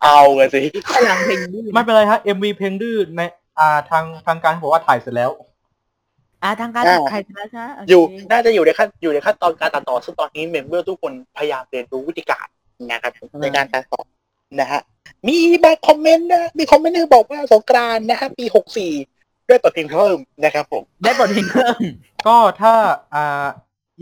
[0.03, 3.21] เอากันสิพลังเพลงนี้ไม่เป็นไรฮะ MV เพลงดื้อใน
[3.59, 5.31] อ่าทางทางการบอกว่าถ่ายเสร็จแล้ว
[6.43, 12.47] อ่าทางการใครนะจ๊ะโเคอยู่น่าจะอยู่ในขั้นอยู่ในขั้นตอนการตัดต่อซึ่งตอนนี้เมมเบอร์ทุกคนพยายามเรียนรู้วิธีการ
[12.91, 13.11] นะครับ
[13.41, 14.01] ในการตัดต่อ
[14.59, 14.81] นะฮะ
[15.27, 18.91] มีบางคอมเมนต์นะมีคอมเมนต์หนึงบอกว่าสงกรานต์นะฮะปีหกสี่
[19.47, 21.79] ด้วยตัวเพลงเพิ่มนะครับผมได้บทเพลงเพิ่ม
[22.27, 22.73] ก็ถ้า
[23.13, 23.45] อ่า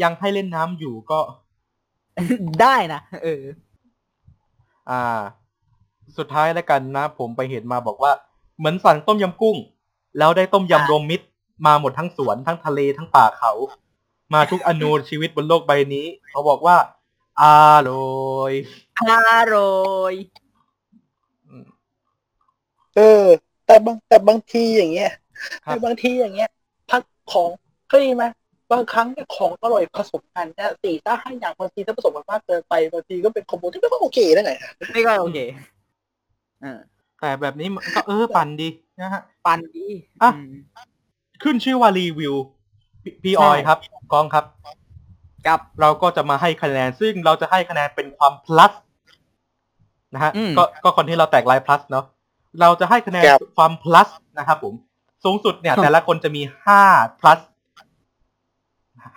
[0.03, 1.19] ยังให้เล่นน้ำอยู่ก็
[2.61, 3.43] ได้นะเออ
[4.89, 5.19] อ่า
[6.17, 8.11] สุดท้ายแล้วกันนะ ผมไปเห็นมาบอกว่า
[8.57, 9.57] เหมือนสั่งต้มยำกุ้ง
[10.17, 11.25] แล้วได้ต้มยำรวมมิตร
[11.65, 13.51] มาหมดทั้งสวนทั้งทะเลทั้งป่าเขา
[14.33, 16.77] มาทุกอนูชีวิตบนโลกใบนี้ เขาบอกว่า
[17.41, 17.43] อ
[17.89, 18.03] ร่
[18.37, 18.53] อย
[18.99, 19.01] อ
[19.55, 19.69] ร่
[19.99, 20.13] อย
[22.95, 23.25] เออ
[23.65, 25.11] แต่บางแต่บางทีอย่างเงี้ย
[25.65, 26.49] ครับแต่บางทีอย่างเงี้ย
[26.89, 27.49] พักของ
[27.89, 28.25] เคยไหม
[28.71, 34.59] บางครั้งเนี่ยของอร่อยผสมกันนะสี่ถ้าห้าอย่างบางทีถ้าผสมกันมากเกินไปบางทีก็เป็นคอมโบที่ไม่ค่อยโอเคนั่นแหละ
[34.91, 35.39] ไม่ก็โอเค
[36.61, 36.79] เออ
[37.19, 38.69] แต่แบบนี้มันก็เออปั่นดี
[39.01, 39.85] นะฮะปันดี
[40.21, 40.51] อะอืม
[41.43, 42.35] ขึ้นชื่อว่ารีวิว
[43.03, 43.77] พี่พี่ใช่ออยครับ
[44.13, 44.45] กองครับ
[45.47, 48.71] กับเราก็จะมาให้คะแนน ซึ่งเราจะให้คะแนนเป็นความ plus
[50.13, 52.05] นะฮะ อืม ก็ก็คนที่เราแตกไลน์ plus เนาะ
[52.61, 54.73] เราจะให้คะแนนครับ ความ plus นะครับผม
[55.23, 56.83] สูงสุดเนี่ย แต่ละคนจะมีห้า
[57.19, 57.39] plus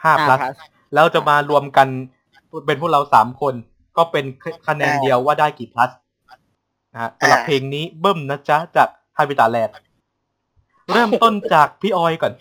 [0.02, 0.56] ห้า อ่า plus ครับ
[0.94, 1.88] แล้วจะมารวมกัน
[2.66, 3.54] เป็นพวกเราสามคน
[3.96, 4.24] ก็เป็น
[4.68, 5.90] คะแนนเดียวว่าได้กี่ plus
[6.92, 9.74] นะฮะสำหรับเพลงนี้เบิ้มนะจ๊ะ จากฮาบิตาแลนด์
[10.92, 12.32] เริ่มต้นจากพี่ออยก่อน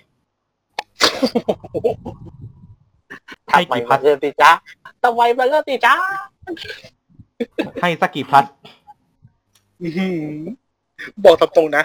[3.50, 4.52] ให้กี่พัดทำไมมันเริ่มสิจ้า
[5.04, 5.96] ทำไมมันเริ่มสิจ้า
[7.82, 8.46] ให้สักกี่ plus
[9.82, 10.20] อื้อหือ
[11.24, 11.84] บอกตามตรงนะ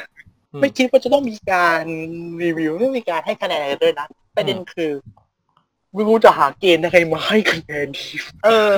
[0.52, 1.84] อืมไม่คิดว่าจะต้องมีการ
[2.42, 4.92] รีวิวไม่มีการให้คะแนนอะไรด้วยนะประเด็นคือ
[5.94, 8.06] ไม่รู้จะหาเกณฑ์อะไรมาให้คะแนนดี
[8.44, 8.70] เออ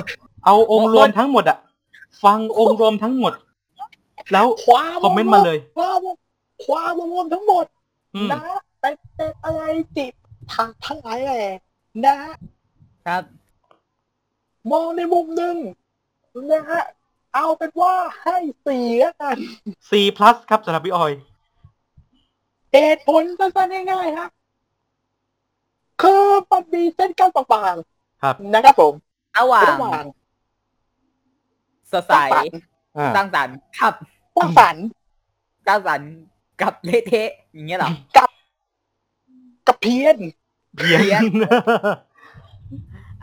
[0.45, 1.59] เอาองค์รวมทั้งหมดอะ
[2.25, 3.33] ฟังองค์รวมทั้งหมด
[4.33, 5.91] แล้วคว้าคอมเมนต์มาเลยคว้า
[6.65, 7.65] คว้ามารวมทั้งหมด
[8.15, 8.41] อืมนะ
[8.81, 9.63] แต่แต่อะไร
[9.97, 10.13] จิบ
[10.53, 11.43] ทางทั้งหลายแหละ
[12.05, 12.17] นะ
[13.07, 13.23] ครับ
[14.73, 15.57] มองในมุมหนึ่ง
[16.53, 16.85] นะฮะ
[17.35, 19.37] เอาเป็นว่าให้สี่แล้วกัน
[19.91, 21.13] สี่ plus ครับสำหรับพี่ออย
[22.73, 24.31] เหตุผลสั้นๆง่ายๆครับ
[26.03, 27.75] คือมันมีเส้นกั้นบาง
[28.23, 28.95] ครับ ๆนะครับผม
[29.39, 30.05] ระหว่างระหว่าง
[31.93, 32.57] สดใสสร้างสรรค์
[32.97, 33.95] อ่าสร้างสรรค์ครับ
[34.37, 34.85] สร้างสรรค์
[35.67, 36.11] สร้างสรรค์
[36.63, 40.19] กับเละเทะอย่างเงี้ยเหรอ กับเพี้ยน
[40.77, 41.45] เพี้ยเพี้ยนน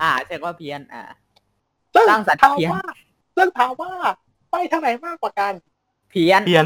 [0.01, 1.03] อ่าใช่ว่าเพี้ยน อ่า
[1.95, 2.83] ซึ่งสร้างสรรค์ถามเพี้ยน ว่า
[3.35, 3.91] ซึ่งถามว่า
[4.51, 5.53] ไปทางไหนมากกว่ากัน
[6.11, 6.65] เพี้ยน เพี้ยน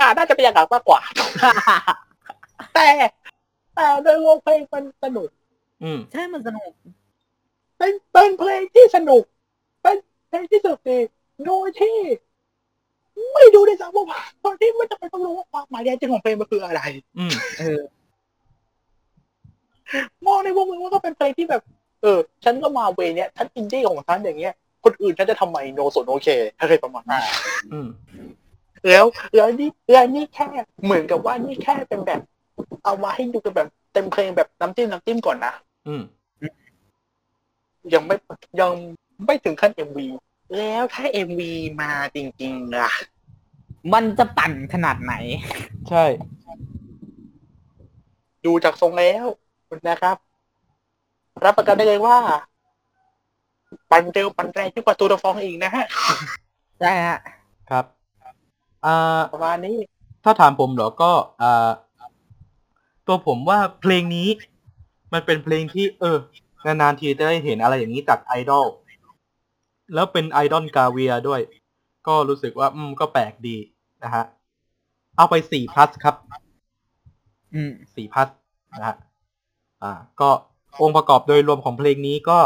[0.00, 1.00] อ่าน่าจะเป็นอย่างหลังมากกว่า
[2.74, 2.88] แต่
[3.74, 5.28] แต่โดยวงเพลงมันสนุก
[5.82, 6.70] อืม ใช่มันสนุก
[7.78, 9.22] เป็นเป็นเพลงที่สนุก
[9.82, 9.96] เป็น
[10.28, 10.98] เพลงที่สนุกดี
[11.46, 11.96] โดยที่
[13.34, 16.80] ไม่ดูได้ซ้ำว่าตอนที่ไม่จำเป็นต้องรู้ว่าความหมายแท้จริงของเพลงมันคืออะไร
[17.18, 17.80] อืม เออ
[20.26, 21.62] มองในวงมันก็เป็นเพลงที่แบบ
[22.02, 26.28] เออ ฉันก็มาเวเนี้ยฉันอินดี้ของฉันอย่างเงี้ย คนอื่นฉันจะทำไมโนสนโอเค
[26.60, 27.22] อะไรประมาณนั้น
[27.72, 27.88] อืม
[28.88, 29.04] แล้ว
[29.36, 30.46] แล้วนี่แล้วนี่แค่
[30.84, 32.20] เหมือนกับว่านี่แค่เป็นแบบ
[32.84, 35.52] เอามาให้ดูกันแบบเต็มเพลงแบบน้ำจิ้มน้ำจิ้มก่อนนะ
[35.88, 36.02] อืม
[37.94, 38.16] ยังไม่
[38.60, 38.72] ยัง
[39.24, 40.06] ไม่ถึงขั้นเอ็มวี
[40.58, 42.92] แล้วถ้าเอ็มวีมาจริงๆล่ะ
[43.92, 45.14] มันจะปั่นขนาดไหน
[45.88, 46.04] ใช่
[48.44, 49.26] ดูจากทรงแล้ว
[49.88, 50.16] นะครับ
[51.44, 52.16] รับประกันได้เลยว่า
[53.90, 55.84] ปั่นเร็วปั่นแรงยิ่งกว่าตัวเดอะฟองอีกนะฮะ
[56.80, 57.18] ใช่ฮะ
[57.70, 57.84] ครับ
[58.86, 59.76] อ่าประมาณนี้
[60.24, 61.70] ถ้าถามผมเหรอก็อ่า
[63.06, 64.28] ตัวผมว่าเพลงนี้
[65.12, 66.18] มันเป็นเพลงที่ เออ
[66.64, 68.66] นานๆทีจะได้เห็นอะไรอย่างนี้จากไอดอล
[69.94, 71.40] แล้วเป็นไอดอลกาเวียด้วย
[72.06, 73.56] ก็รู้สึกว่า อืมก็แปลกดี
[74.04, 74.24] นะฮะ
[75.16, 76.14] เอาไปสี่พลัสครับ
[77.54, 78.28] อืมสี่พัท
[78.78, 78.96] นะฮะ
[79.82, 80.30] อ่าก็
[80.82, 82.38] องค์ประกอบโดยรวมของเพลงนี้ก็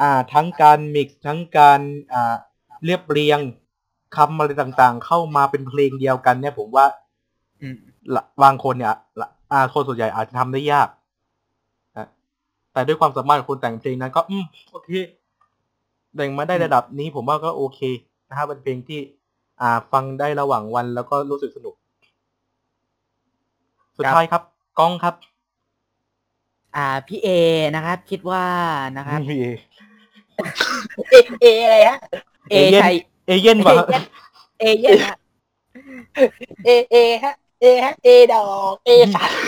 [0.00, 1.80] อ่าทั้งการมิกซ์ทั้งการ
[2.12, 2.34] อ่า
[2.84, 3.40] เรียบเรียง
[4.16, 6.86] คำอะไรต่างๆ เข้ามาเป็นเพลงเดียวกัน เนี่ยผมว่า
[7.62, 7.76] อืม
[8.14, 10.88] ละบางคนเนี่ยละอ่าคนส่วนใหญ่อาจจะทำได้ยาก
[11.96, 12.08] นะ
[12.72, 14.90] แต่ด้วยความสามารถของคนแต่งเพลงนั้นก็ อืมโอเค
[16.16, 17.80] แต่งมาได้ระดับนี้ผมว่าก็โอเค
[18.28, 19.00] นะฮะเป็นเพลงที่
[19.60, 21.74] อ่า ฟังได้ระหว่างวันแล้วก็รู้สึกสนุก
[23.98, 24.42] สุดท้ายครับ
[24.78, 25.14] ก้องครับ
[26.76, 27.28] อ่าพี่เอ
[27.74, 28.44] นะครับ คิดว่า
[28.96, 29.44] นะครับพี่เอ
[31.10, 31.98] เอเออะไรฮะ
[32.50, 32.94] เอเอเย่นชัย
[33.26, 33.72] เอเย่นป่ะ
[34.60, 35.16] เอเย่นฮะ
[36.64, 39.38] เอเอฮะเอฮะเอดอกเอสัตว์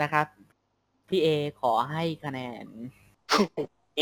[0.00, 0.26] นะครับ
[1.08, 1.28] พี่เอ
[1.60, 2.66] ขอให้คะแนน
[3.96, 4.00] เอ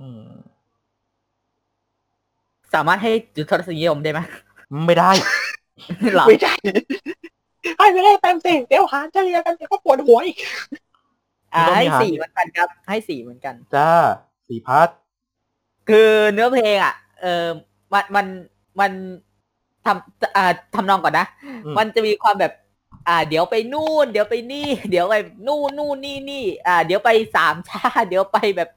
[0.00, 0.30] อืม
[2.74, 4.20] สามารถให้จุดทศนิยมได้ไหม
[4.86, 5.30] ไม่ได้หรอ
[6.26, 6.54] ไม่ใช่
[7.78, 10.36] ให้ไม่ได้เต็มสิเดี๋ยวหาเฉลี่ยกันเดี๋ยวก็ปวดหัวอีก
[11.54, 13.90] อ่าต้องมีให้หารสี่เหมือนกันครับ ให้สี่เหมือนกัน จ้า
[14.48, 14.88] สี่พัท
[15.88, 17.46] คือเนื้อเพลงอะ เออ
[17.92, 18.26] มันมัน
[18.80, 18.92] มัน
[19.86, 21.26] ทำอ่าทำนองก่อนนะ
[21.64, 22.52] อืมมันจะมีความแบบ
[23.08, 25.14] อ่า เดี๋ยวไปนู่น เดี๋ยวไปนี่ เดี๋ยวไป
[25.46, 28.70] นู่นนู่นนี่นี่อ่า เดี๋ยวไปสามช่า เดี๋ยวไปแบบ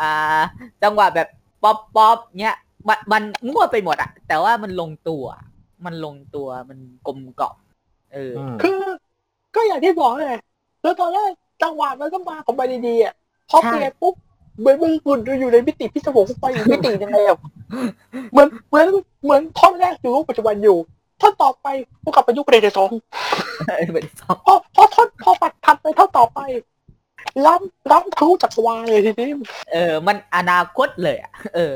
[0.00, 0.40] อ่า
[0.82, 1.28] จังหวะแบบ
[1.62, 2.56] ป๊อปป๊อปเนี้ย
[2.88, 5.24] มันมันมั่วไปหมดอะแต่ว่ามันลงตัว
[5.86, 7.56] มันลงตัวมันกลมกล่อม
[8.14, 8.80] เอออืมคือ
[9.54, 10.40] ก็อย่างที่บอกเลย
[10.82, 11.30] แล้วตอนแรก
[11.62, 13.14] จังหวะมันก็มาของมันดีๆอะ
[13.50, 14.14] พอใช่เปลี่ยนปุ๊บ
[14.58, 17.38] เหมือนมึงคุณอยู่ในมิติพิศวงไปอีกมิติยังไงอะ
[18.32, 18.86] เหมือนเหมือน
[19.24, 20.76] เหมือนท่อนแรกอยู่รูปปัจจุบันอยู่
[21.20, 21.66] ท่อนต่อไป
[22.02, 23.00] กูกลับไปยุคเรเนซองส์
[23.92, 26.40] ไม่ได้ซ้อมพอพอท่อนพอปัดถัดไปท่อนต่อไป
[27.46, 29.30] ล้ำล้ำทะลุจักรวาลเลยทีนี้
[29.72, 31.72] เออ มันอนาคตเลยอะเออ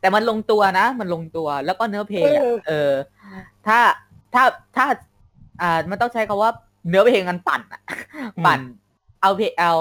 [0.00, 2.92] แต่มันลงตัวนะ มันลงตัวแล้วก็เนื้อเพลงอะเออ
[3.66, 3.78] ถ้า
[4.34, 4.44] ถ้า
[4.76, 4.86] ถ้า
[5.62, 6.50] อ่า มันต้องใช้คำว่า
[6.88, 7.80] เนื้อเพลงมันปั่นอะ
[8.16, 8.60] อืมปั่น
[9.22, 9.72] เอาเพลงเอา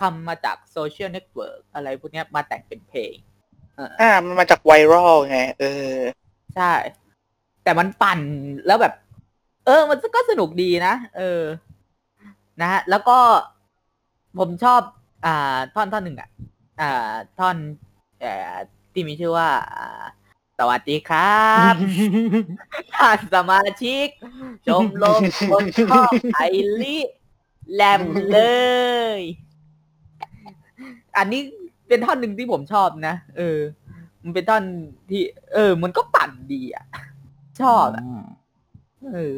[0.00, 3.14] คำมาจาก social network อะไรพวกเนี้ยมาแต่งเป็นเพลง
[4.00, 5.94] อ่า มันมาจาก viral ไง เออ
[6.56, 6.72] ใช่
[7.64, 8.20] แต่มันปั่น
[8.66, 8.94] แล้วแบบ
[9.66, 11.42] เออ มันก็สนุกดีนะ เออ
[12.60, 13.18] นะฮะ แล้วก็
[14.38, 14.80] ผมชอบ
[15.26, 16.30] อ่า ท่อนท่อนหนึ่งอะ
[16.80, 17.56] อ่า ท่อน
[18.20, 18.52] เอ่อ
[18.92, 20.02] ที่มีชื่อว่าอ่า
[20.58, 21.74] สวัสดีครับ
[22.94, 24.08] ท่านสมาชิก
[24.66, 25.20] ชมรม
[25.50, 26.40] คนชอบไอ
[26.80, 26.96] ริ
[27.74, 28.38] แลมเล
[29.18, 29.20] ย
[31.16, 31.40] อันนี้
[31.88, 33.58] เป็นท่อนหนึ่งที่ผมชอบนะ เออ
[34.22, 34.64] มันเป็นท่อน
[35.10, 35.22] ที่
[35.54, 36.84] เออ มันก็ปั่นดีอะ
[37.60, 38.24] ชอบอะอืม
[39.12, 39.34] เออ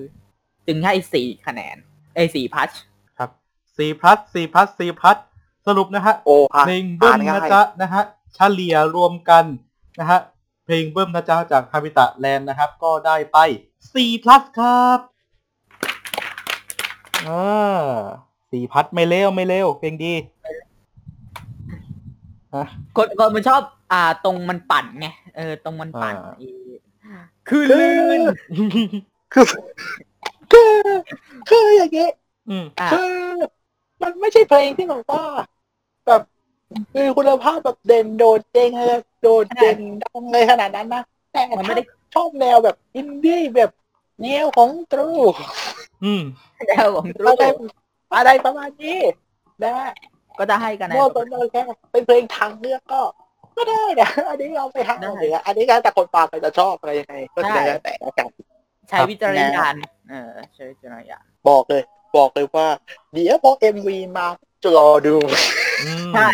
[0.67, 1.77] จึงให้สี่คะแนน
[2.15, 2.96] ไอ้ยสี่พัชครับ
[3.79, 5.17] สี่พลัสสี่พลัสสี่พลัส
[5.67, 8.03] สรุปนะฮะโอ้ผ่านเพลงเบิ้ผ่ามนง่านะยจ๊ะนะฮะ
[8.35, 9.45] เฉลี่ยรวมกัน
[10.01, 10.21] นะฮะ
[10.65, 13.39] เพลงเบิ้มนะจ๊ะจากฮาบิตะแลนด์นะครับ ก็ได้ไป
[13.95, 14.99] สี่พลัสครับ
[17.29, 17.83] อ่า
[18.51, 20.13] สี่พัดไม่เลวไม่เลวเพลงดี
[22.55, 22.65] ฮะ
[22.97, 23.63] คนคนมันชอบ
[23.93, 26.49] อ่า ตรงมันปั่นไงเออตรงมันปั่นอ่าอี
[27.49, 28.21] คือลื่น
[29.33, 29.47] คือ
[30.53, 30.71] คือ
[31.49, 32.13] คืออย่างเงี้ย
[32.49, 33.35] อืมอะคือ
[34.03, 35.23] มันไม่ใช่เพลงที่แบบว่า
[36.07, 36.23] แบบ
[36.95, 43.71] มีคุณภาพแบบเด่นโดดเด่นอะไรโดโดดเด่นดังเลยขนาดนั้นนะแต่มันไม่ถ้าได้ชอบแนวแบบอินดี้แบบ
[44.23, 45.09] แนวของตรู
[46.05, 46.23] อืม
[46.69, 47.45] แนวของตรูอะไร
[48.17, 48.99] อะไรประมาณนี้
[49.63, 49.73] นะ
[50.39, 53.01] ก็จะให้กันนะโม่เป็นแค่เป็นเพลงทางเลือกก็
[53.57, 58.29] ก็ได้นะอันนี้เราไปทางได้อื่นอะอันนี้แล้วแต่คนฟังใครจะชอบอะไรยังไงก็ใช่แล้วแต่แล้วกัน
[58.89, 59.75] ใช้วิจารณญาณ
[60.11, 61.83] เออใช้วิจารณญาณบอกเลย
[62.17, 62.69] บอกเลยว่า
[63.13, 64.27] เดี๋ยวพอเอ็มวีมา
[64.63, 65.15] จะรอดู
[65.83, 66.31] อืมใช่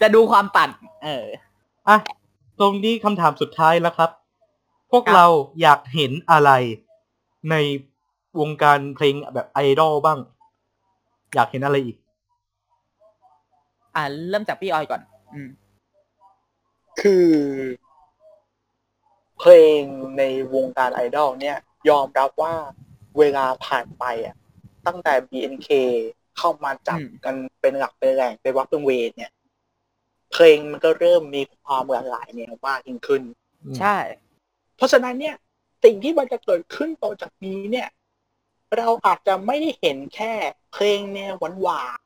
[0.00, 0.70] จะดูความปั่น
[1.04, 1.26] เออ
[1.88, 1.96] อะ
[2.60, 4.10] ตรงนี้คำถามสุดท้ายแล้วครับ
[4.90, 5.26] พวกครับเรา
[5.62, 6.50] อยากเห็นอะไร
[7.50, 7.54] ใน
[8.40, 10.18] วงการเพลงแบบไอดอลบ้าง
[11.34, 11.96] อยากเห็นอะไรอีก
[13.94, 15.00] อ่าเริ่มจากพี่ออยก่อน
[15.34, 15.48] อืม
[17.00, 17.28] คือ
[19.38, 19.82] เพลง
[20.18, 20.22] ใน
[20.54, 22.54] วงการไอดอลเนี่ย ยอมรับว่า
[23.18, 24.36] เวลาผ่านไปอะ
[24.90, 25.68] ตั้งแต่ BNK
[26.38, 29.32] เข้ามาจับอืมกันเป็นหลักเป็นแหล่งเป็นวักเป็นเวรเนี่ย
[30.32, 33.22] เพลงมันก็เริ่มมีความหลากหลายแนวมากยิ่งขึ้น
[33.78, 33.96] ใช่
[34.76, 35.36] เพราะฉะนั้นเนี่ย
[35.84, 37.88] สิ่งที่มันจะเกิดขึ้นต่อจากนี้เนี่ย
[38.76, 40.32] เราอาจจะไม่ได้เห็นแค่
[40.72, 41.98] เพลงแนวหวาน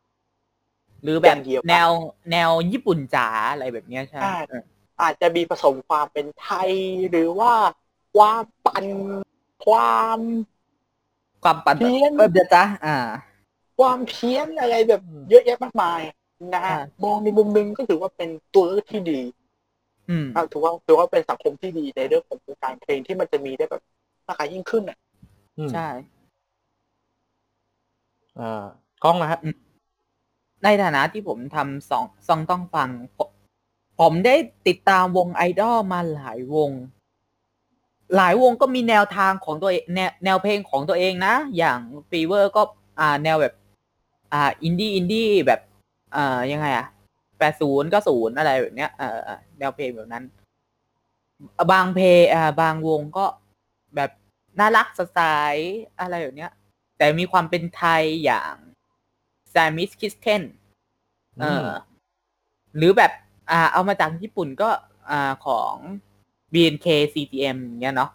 [1.03, 1.91] หรือแบอบย่างเดียวแนว
[2.33, 6.73] แนวญี่ปุ่นจ๋าอะไรแบบเนี้ยใช่ใช่เออๆอาจจะมีผสมความเป็นไทย
[7.11, 7.53] หรือว่า
[8.17, 8.87] ความปัน
[9.67, 10.19] ความ
[11.45, 12.97] ความปั่นเพี้ยนเออเดี๋ยวจ้ะอ่า
[13.79, 16.01] ความเพี้ยนอะไรแบบอืมเยอะแยะมากมาย
[16.55, 19.21] นะฮะอ่ามองในมุมหนึงก็ถือว่าเป็นตัวเลือกที่ดี
[20.11, 23.83] อืมอะถือว่าถือว่าเป็นสังคมที่ดีในเรื่องของวงการเพลงที่มันจะมีได้แบบ
[24.25, 24.99] หลากหลายยิ่งขึ้นอะ
[25.59, 25.89] อืมใช่
[28.41, 28.65] อ่า
[29.05, 29.41] กล้องนะฮะ
[30.65, 33.31] ในฐานะที่ผมทำสองซองต้องฟัง ผม
[34.01, 36.71] ผมได้ติดตามวงไอดอลมาหลายวง
[38.17, 41.79] หลายวงก็มีแนวทางของตัวเองแนวแนวเพลงของตัวเองนะ อย่าง
[42.11, 42.63] ฟีเวอร์ก็
[43.01, 43.55] อ่าแนวแบบ
[44.33, 45.61] อ่าอินดี้อินดี้แบบ
[46.17, 46.87] อ่ายังไงอะ
[47.39, 50.25] แปดศูนย์ก็ศูนย์อะไรแบบเนี้ยเออเออแนวเพลงแบบนั้น
[51.73, 53.27] บางเพลงอ่าบางวงก็
[53.97, 54.11] แบบ
[54.59, 55.23] น่ารักสดใส
[56.01, 56.53] อะไรแบบเนี้ย
[56.99, 58.55] แต่มีความเป็นไทยอย่าง
[59.51, 60.43] Siamese Kittenz
[61.41, 61.69] เอออ
[62.77, 63.13] หรือแบบ
[63.51, 64.71] อ่า เอามาจากญี่ปุ่นก็
[65.11, 65.75] อ่าของ
[66.55, 68.11] BNK CTM อย่างเงี้ยเนาะ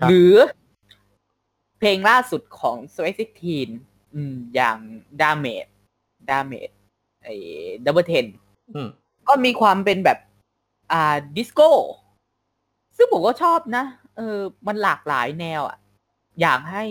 [0.00, 0.34] ครับหรือ
[1.78, 3.14] เพลงล่าสุดของ s w a g
[3.64, 4.78] 16อืม อย่าง
[5.22, 5.70] Damage
[6.30, 6.74] Damage
[7.24, 7.34] ไอ้
[7.84, 8.26] Double Ten
[8.74, 8.88] อืม
[9.28, 10.18] ก็มีความเป็นแบบ
[10.92, 11.68] อ่า ดิสโก้
[12.96, 13.84] ซึ่งผมก็ชอบนะ
[14.16, 15.78] เออ มันหลากหลายแนวอะ
[16.40, 16.84] อยากให้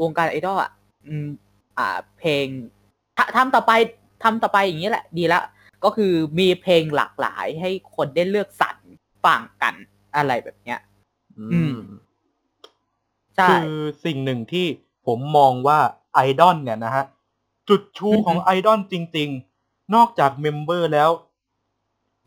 [0.00, 0.70] วงการไอดอลอะ
[1.06, 1.26] อืม
[1.78, 2.46] อ่า เพลง
[3.16, 3.72] ททำต่อไป
[4.22, 5.40] ทำต่อไปอย่างนี้แหละ ดีละ
[5.84, 8.76] ก็คือมีเพลงหลากหลายให้คนได้เลือกสรร
[9.24, 9.74] ฟังกัน
[10.16, 10.80] อะไรแบบเนี้ย
[11.38, 11.76] อือืมม
[13.36, 13.68] ใช่คือ
[14.04, 14.66] สิ่งหนึ่งที่
[15.06, 15.80] ผมมองว่า
[16.14, 17.04] ไอดอลเนี่ยนะฮะ
[17.68, 19.28] จุดชูอือฮึของไอดอลจริง
[19.62, 21.10] ๆ นอกจาก member แล้ว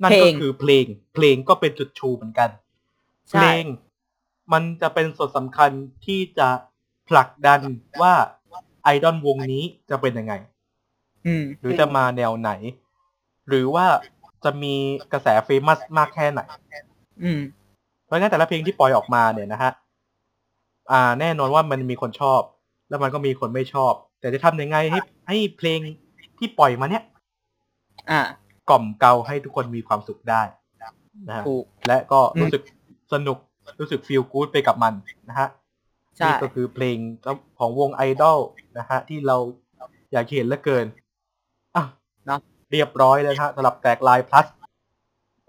[0.03, 2.49] นั่นเพลก็งคือเพลง เพลงก็เป็นจุดชูเหมือนกัน
[3.31, 3.63] เพใช่ลง
[4.53, 5.71] มันจะเป็นส่วนสำคัญ
[6.05, 6.49] ที่จะ
[7.09, 7.61] ผลักดัน
[8.01, 8.13] ว่า
[8.83, 10.33] ไอดอลวงนี้จะเป็นยังไง
[11.25, 12.51] อืมหรือจะมาแนวไหน
[13.47, 13.85] หรือว่า
[14.43, 14.75] จะมี
[15.11, 16.41] กระแสเฟมัสมากแค่ไหน
[17.23, 17.62] อืมเพ
[18.09, 19.71] ราะงั้นแต่ละเพลงที่ปล่อยออกมาเนี่ยนะฮะ
[20.91, 22.41] อ่า แน่นอนว่ามันมีคนชอบ
[22.89, 25.79] แล้วมันก็มีคนไม่ชอบ แต่จะทำยังไงให้ให้เพลง
[26.39, 27.03] ที่ปล่อยมาเนี่ย
[28.11, 28.21] อ่า
[28.69, 30.41] กล่อมเกลาให้ทุกคนมีความสุขได้
[31.27, 32.63] นะฮะถูกและก็อืมรู้สึก
[33.13, 33.37] สนุก
[33.79, 34.93] รู้สึกฟีลกู๊ดไปกับมัน
[35.29, 35.47] นะฮะ
[36.17, 36.97] ใช่นี่ก็คือเพลง
[37.59, 38.39] ของวงไอดอล
[38.77, 39.37] นะฮะ ที่เรา
[40.11, 40.85] อยากเห็นเหลือเกิน
[41.75, 41.83] อะ
[42.25, 42.39] เนาะ
[42.71, 44.45] เรียบร้อยแล้วนะฮะสำหรับแตกลาย plus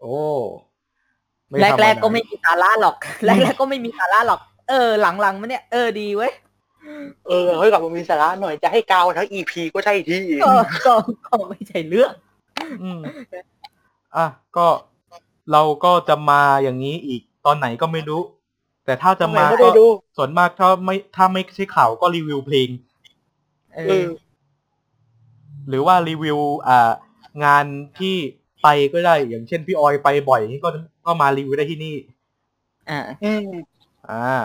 [0.00, 0.16] โอ้
[0.72, 0.73] ไม่
[1.60, 6.32] แรธกรรมแรดากๆก็ไม่มีสาระหรอก แรกแรกๆก็ไม่มีสาระหรอก เออ หลังๆมันเนี่ย เออดีเว้ย
[7.26, 10.52] เออเฮ้ยกลับมามีสาระหน่อยจะให้กาวทั้งอีพีก็ใช่ที่ก็
[10.86, 10.94] ก็
[11.26, 12.12] ก็ไม่ใช่เรื่อง
[12.82, 13.00] อืม
[14.16, 14.26] อะ
[14.56, 14.66] ก็
[15.52, 18.20] เราก็จะมาอย่างนี้อีกตอนไหนก็ไม่รู้
[18.84, 22.68] แต่ถ้าจะมาไม่ก็ได้ดูส่วนมากถ้าไม่ถ้าไม่ใช่ข่าวก็รีวิวเพลง
[23.74, 24.06] เอเอออ
[25.68, 26.90] หรือว่ารีวิวอ่า
[27.44, 27.64] งาน
[27.98, 28.16] ที่
[28.62, 30.70] ไปก็ได้อย่างเช่นพี่ออยไปบ่อยนี่ก็
[31.04, 31.96] ก็มารีวิวได้ที่นี่
[32.90, 33.48] อ่า อืม
[34.10, 34.38] อ่า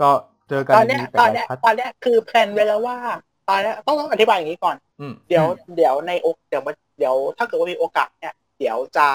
[0.00, 0.10] ก็
[0.48, 2.98] เจอกันตอนเนี้ยดีตอนเนี้ยพัดตอนเนี้ยคือแพลนไว้แล้วว่า
[3.48, 9.08] ตอนเนี้ยต้องต้องอธิบายอย่างนี้ก่อนอืมเดี๋ยวอืมเดี๋ยวในโอกเดี๋ยวมาเดี๋ยวถ้าเกิดว่ามีโอกาสเนี่ย เดี๋ยวจะ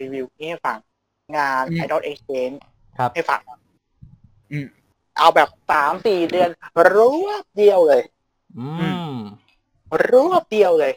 [0.00, 0.78] รีวิวนี้ให้ฟัง
[1.36, 2.56] งานอืม Idol Exchange
[2.98, 3.40] ครับให้ฟัง
[4.52, 4.66] อืม
[5.16, 6.50] เอาแบบสามสี่เดือน
[6.94, 8.02] รวบเดียวเลย
[8.58, 8.68] อื
[9.14, 9.16] ม
[10.10, 10.92] รวบเดียวเลย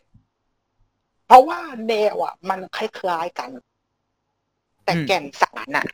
[1.27, 3.49] เพราะว่าแนวอะ มันคล้ายๆกัน
[4.89, 5.85] แต่อืมแก่นสารน่ะ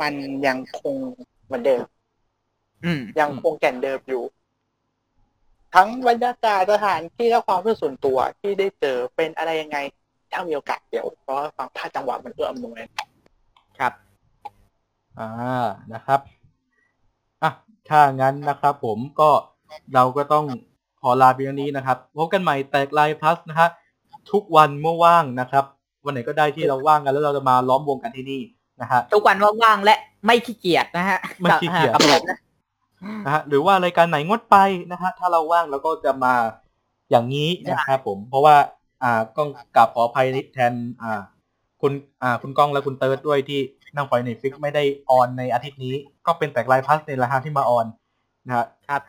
[0.00, 0.14] มัน
[0.46, 0.96] ยังคง
[1.46, 1.84] เหมือนเดิม
[2.84, 4.22] อืมยังคงแก่นเดิมอยู่
[5.74, 9.78] ทั้งบรรยากาศสถานที่และความรู้สึกส่วนตัวที่ได้เจอเป็นอะไรยังไง
[10.30, 12.80] ถ้ามีโอกาสเดี๋ยวเพราะว่าฟังถ้าจังหวะมันเอื้ออำนวย
[13.78, 13.92] ครับ
[15.18, 15.30] อ่า
[15.92, 16.20] นะครับ
[17.42, 17.50] อะ
[17.88, 19.30] ถ้างั้นนะครับ ผมก็
[19.94, 20.46] เราก็ต้อง
[21.00, 23.68] ขอลาเพียงนี้นะครับพบกันใหม่แตกลายพลัสนะฮะ
[24.30, 25.64] ทุกวันเมื่อว่างนะครับ
[26.08, 28.40] วันไหนก็ได้ที่เราว่างกันแล้วเราจะมาล้อมวงกันที่นี่
[28.80, 29.96] นะฮะทุกวันว่างๆและ
[30.26, 32.38] ไม่ขี้เกียจนะฮะไม่ขี้เกียจกับผมนะ
[33.24, 34.56] นะฮะหรือว่ารายการไหนงดไป
[34.92, 36.34] นะฮะถ้าเราว่างเราก็จะมา
[37.10, 38.56] อย่างนี้นะครับผม เพราะว่า
[39.02, 41.20] อ่าก้องกราบขออภัยแทนอ่า
[41.80, 41.92] คุณ
[42.22, 43.60] อ่า คุณก้องและคุณเติร์ดด้วยที่
[43.94, 45.94] นั่งไฟในฟิกไม่ได้ออนในอาทิตย์นี้
[46.26, 47.86] ก็เป็นแตกลายพลัสในราคาที่มาออน
[48.46, 49.02] นะฮะครับ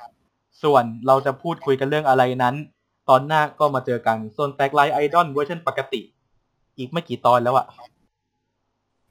[0.63, 2.55] ส่วนเราจะพูดคุยกันเรื่องอะไรนั้น
[3.09, 6.01] ตอนหน้าก็มาเจอกันส่วนแตกลายไอดอลเวอร์ชันปกติ
[6.80, 7.67] อีกไม่กี่ตอนแล้วอะ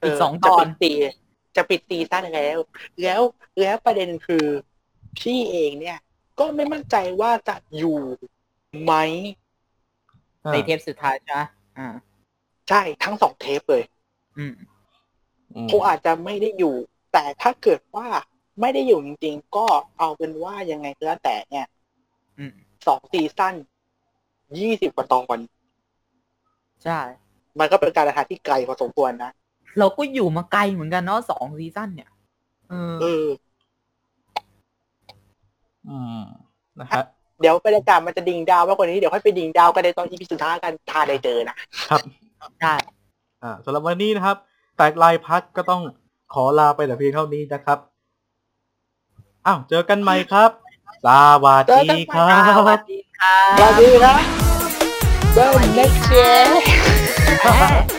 [0.03, 0.91] อีกสองจะตอปินดตี
[1.55, 2.57] จะปิดตีสั้นแล้ว
[3.01, 3.21] แล้ว
[3.59, 4.45] แล้วประเด็นคือ
[5.19, 5.99] พี่เองเนี่ย
[6.39, 7.99] ก็ไม่มั่นใจว่าจะอยู่
[8.83, 8.93] ไหม
[10.51, 11.41] ในเทปสุดท้ายใช่ไหม
[11.77, 11.87] อ่า
[12.69, 13.83] ใช่ทั้งสองเทปเลย
[14.37, 14.53] อืม
[15.53, 16.75] อืมคงอาจจะไม่ได้อยู่
[17.13, 18.07] แต่ถ้าเกิดว่า
[18.61, 19.67] ไม่ได้อยู่จริงๆ ก็
[19.97, 21.67] เอาเป็นว่ายังไงก็แล้วแต่เนี่ย
[22.39, 22.53] อืม
[22.87, 23.55] สองซีซั่น
[24.59, 25.37] ยี่สิบกว่าตอน
[26.83, 26.99] ใช่
[27.59, 29.31] มันก็เป็นการเดินทางที่ไกลพอสมควรนะ
[29.79, 32.09] เราก็อยู่มาไกลเหมือนกันเนาะสองซีซั่นเนี่ย
[32.69, 33.25] เออเออ
[35.87, 36.21] อืม
[36.79, 37.03] นะฮะ
[37.41, 41.55] เดี๋ยวบรรยากาศมันจะดิ่งดาวมากกว่านี้ เดี๋ยวค่อยไปดิ่งดาวกันในตอนอีพีสุดท้ายกันถ้าได้เจอนะ
[41.89, 41.99] ครับ
[42.61, 42.73] ใช่
[43.43, 44.37] อ่าสำหรับวันนี้นะครับ
[44.77, 45.81] แตกลายพัดก็ต้อง
[46.33, 47.79] ขอลาไปแต่เพียงเท่านี้นะครับ
[49.47, 50.51] อ้าว เจอกันใหม่ครับ
[51.05, 51.07] ส
[51.43, 54.21] วัสดีครัสวับสดีครับสวัสดีครับ
[55.33, 56.98] เบิ้
[57.29, 57.98] Ha ha ha!